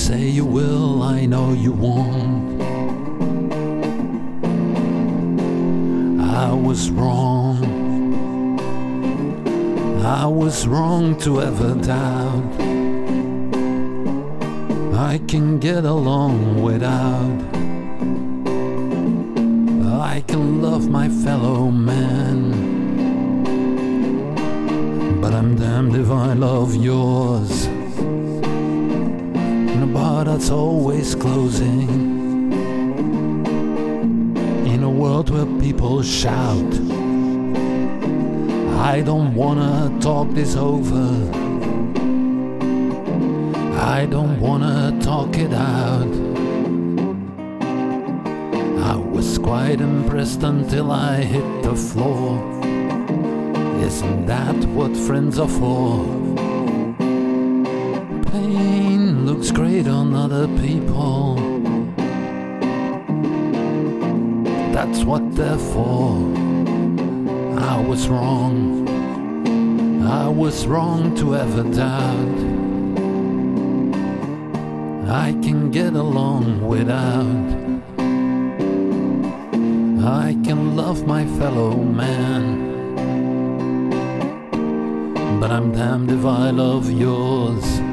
Say 0.10 0.28
you 0.28 0.44
will, 0.44 1.04
I 1.04 1.28
know 1.28 1.54
you 1.54 1.72
won't. 1.72 2.60
I 6.20 6.52
was 6.52 6.90
wrong. 6.90 7.58
I 10.04 10.26
was 10.26 10.66
wrong 10.66 11.16
to 11.20 11.44
ever 11.44 11.76
doubt. 11.76 12.54
I 15.12 15.20
can 15.28 15.60
get 15.60 15.86
along 15.86 16.64
without. 16.64 17.40
I 20.12 20.24
can 20.28 20.60
love 20.64 20.90
my 20.90 21.08
fellow 21.24 21.70
man. 21.70 22.42
But 25.22 25.36
I'm 25.36 25.56
damned 25.56 25.96
if 25.96 26.10
I 26.10 26.34
love 26.34 26.74
yours. 26.74 27.69
A 30.20 30.26
that's 30.26 30.50
always 30.50 31.16
closing. 31.16 32.52
In 34.66 34.84
a 34.84 34.90
world 34.90 35.30
where 35.30 35.46
people 35.62 36.04
shout. 36.04 36.74
I 38.92 39.02
don't 39.02 39.34
wanna 39.34 39.98
talk 40.02 40.30
this 40.32 40.58
over. 40.58 41.08
I 43.80 44.06
don't 44.08 44.40
wanna 44.42 45.00
talk 45.02 45.38
it 45.38 45.54
out. 45.54 46.14
I 48.92 48.96
was 48.98 49.38
quite 49.38 49.80
impressed 49.80 50.44
until 50.44 50.92
I 50.92 51.22
hit 51.22 51.64
the 51.64 51.76
floor. 51.76 52.38
Isn't 53.88 54.26
that 54.26 54.58
what 54.76 54.98
friends 54.98 55.40
are 55.40 55.48
for? 55.48 56.19
Other 60.32 60.48
people. 60.60 61.36
That's 64.72 65.04
what 65.04 65.24
they're 65.36 65.58
for. 65.58 66.18
I 67.58 67.84
was 67.88 68.08
wrong. 68.08 68.88
I 70.08 70.28
was 70.28 70.68
wrong 70.68 71.16
to 71.16 71.36
ever 71.36 71.64
doubt. 71.64 72.40
I 75.10 75.32
can 75.42 75.72
get 75.72 75.94
along 75.94 76.68
without. 76.68 77.48
I 80.06 80.38
can 80.46 80.76
love 80.76 81.08
my 81.08 81.26
fellow 81.40 81.76
man. 81.76 82.44
But 85.40 85.50
I'm 85.50 85.72
damned 85.72 86.12
if 86.12 86.24
I 86.24 86.52
love 86.52 86.92
yours. 86.92 87.89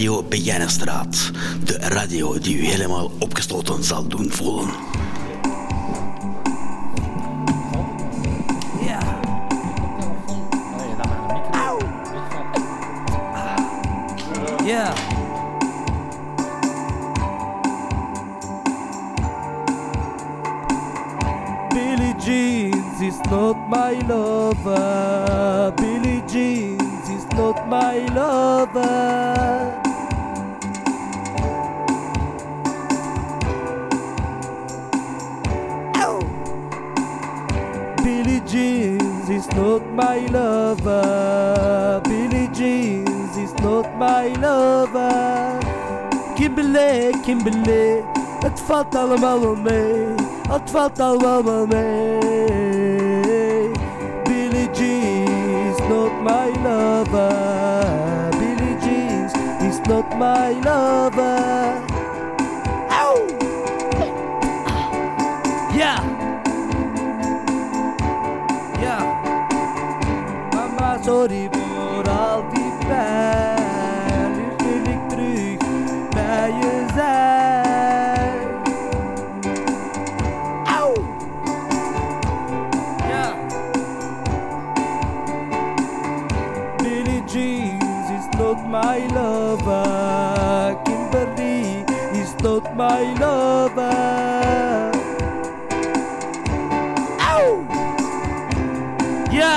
Radio 0.00 0.22
Begijnenstraat. 0.22 1.30
De 1.64 1.78
radio 1.78 2.38
die 2.38 2.56
u 2.56 2.64
helemaal 2.64 3.10
opgestoten 3.18 3.84
zal 3.84 4.08
doen 4.08 4.30
voelen. 4.30 4.89
Kimberley, 47.30 47.62
Kimberley, 47.62 48.02
het 48.40 48.60
valt 48.60 48.94
allemaal 48.94 49.40
wel 49.40 49.56
mee. 49.56 50.06
Het 50.48 50.70
valt 50.70 51.00
allemaal 51.00 51.66
mee. 51.66 52.18
Billie 54.24 54.70
Jeans 54.70 55.78
is 55.78 55.88
not 55.88 56.12
my 56.22 56.52
lover. 56.62 58.30
Billie 58.38 58.76
Jeans 58.80 59.32
is 59.60 59.80
not 59.88 60.18
my 60.18 60.56
lover. 60.64 61.74
Ow! 62.88 63.26
Ja! 65.72 66.02
Ja! 68.80 68.98
Mama, 70.50 70.98
sorry 71.02 71.59
my 92.90 93.02
lover. 93.22 94.90
Auw! 97.30 97.50
Ja! 99.30 99.56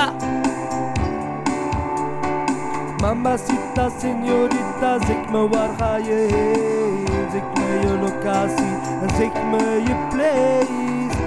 Mamacita, 3.01 3.85
señorita, 4.01 4.91
zeg 5.07 5.21
me 5.31 5.47
waar 5.49 5.73
ga 5.77 5.95
je 5.97 6.17
heen? 6.31 7.07
Zeg 7.31 7.45
me 7.53 7.65
je 7.85 7.93
locatie 8.05 8.75
en 9.01 9.09
zeg 9.17 9.33
me 9.51 9.63
je 9.87 9.95
place. 10.09 11.17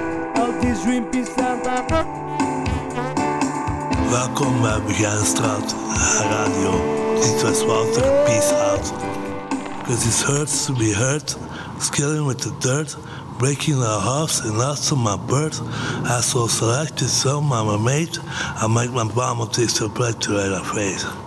Al 0.41 0.53
die 0.61 1.25
zijn 1.37 1.59
daar. 1.63 2.07
Welkom 4.11 4.61
bij 4.63 4.83
Begijnenstraat 4.87 5.75
Radio. 6.31 6.71
Dit 7.21 7.43
was 7.43 7.65
Walter, 7.65 8.03
peace 8.25 8.55
out. 8.55 8.93
Because 9.87 10.05
it 10.09 10.27
hurts 10.27 10.65
to 10.67 10.73
be 10.73 10.93
hurt, 10.93 11.37
skilling 11.81 12.27
with 12.27 12.39
the 12.39 12.51
dirt, 12.61 12.97
breaking 13.39 13.79
the 13.79 13.87
hearts 13.87 14.41
and 14.41 14.59
lots 14.59 14.91
of 14.93 14.99
my 14.99 15.17
birth. 15.17 15.61
I 16.07 16.21
so 16.21 16.47
selected 16.47 17.09
some 17.09 17.53
I'm 17.53 17.69
a 17.69 17.79
mate. 17.79 18.19
I 18.23 18.67
make 18.67 18.91
my 18.93 19.07
bomb 19.13 19.47
this 19.53 19.75
to 19.79 19.89
break 19.89 20.19
to 20.21 20.37
right 20.37 20.67
face. 20.67 21.26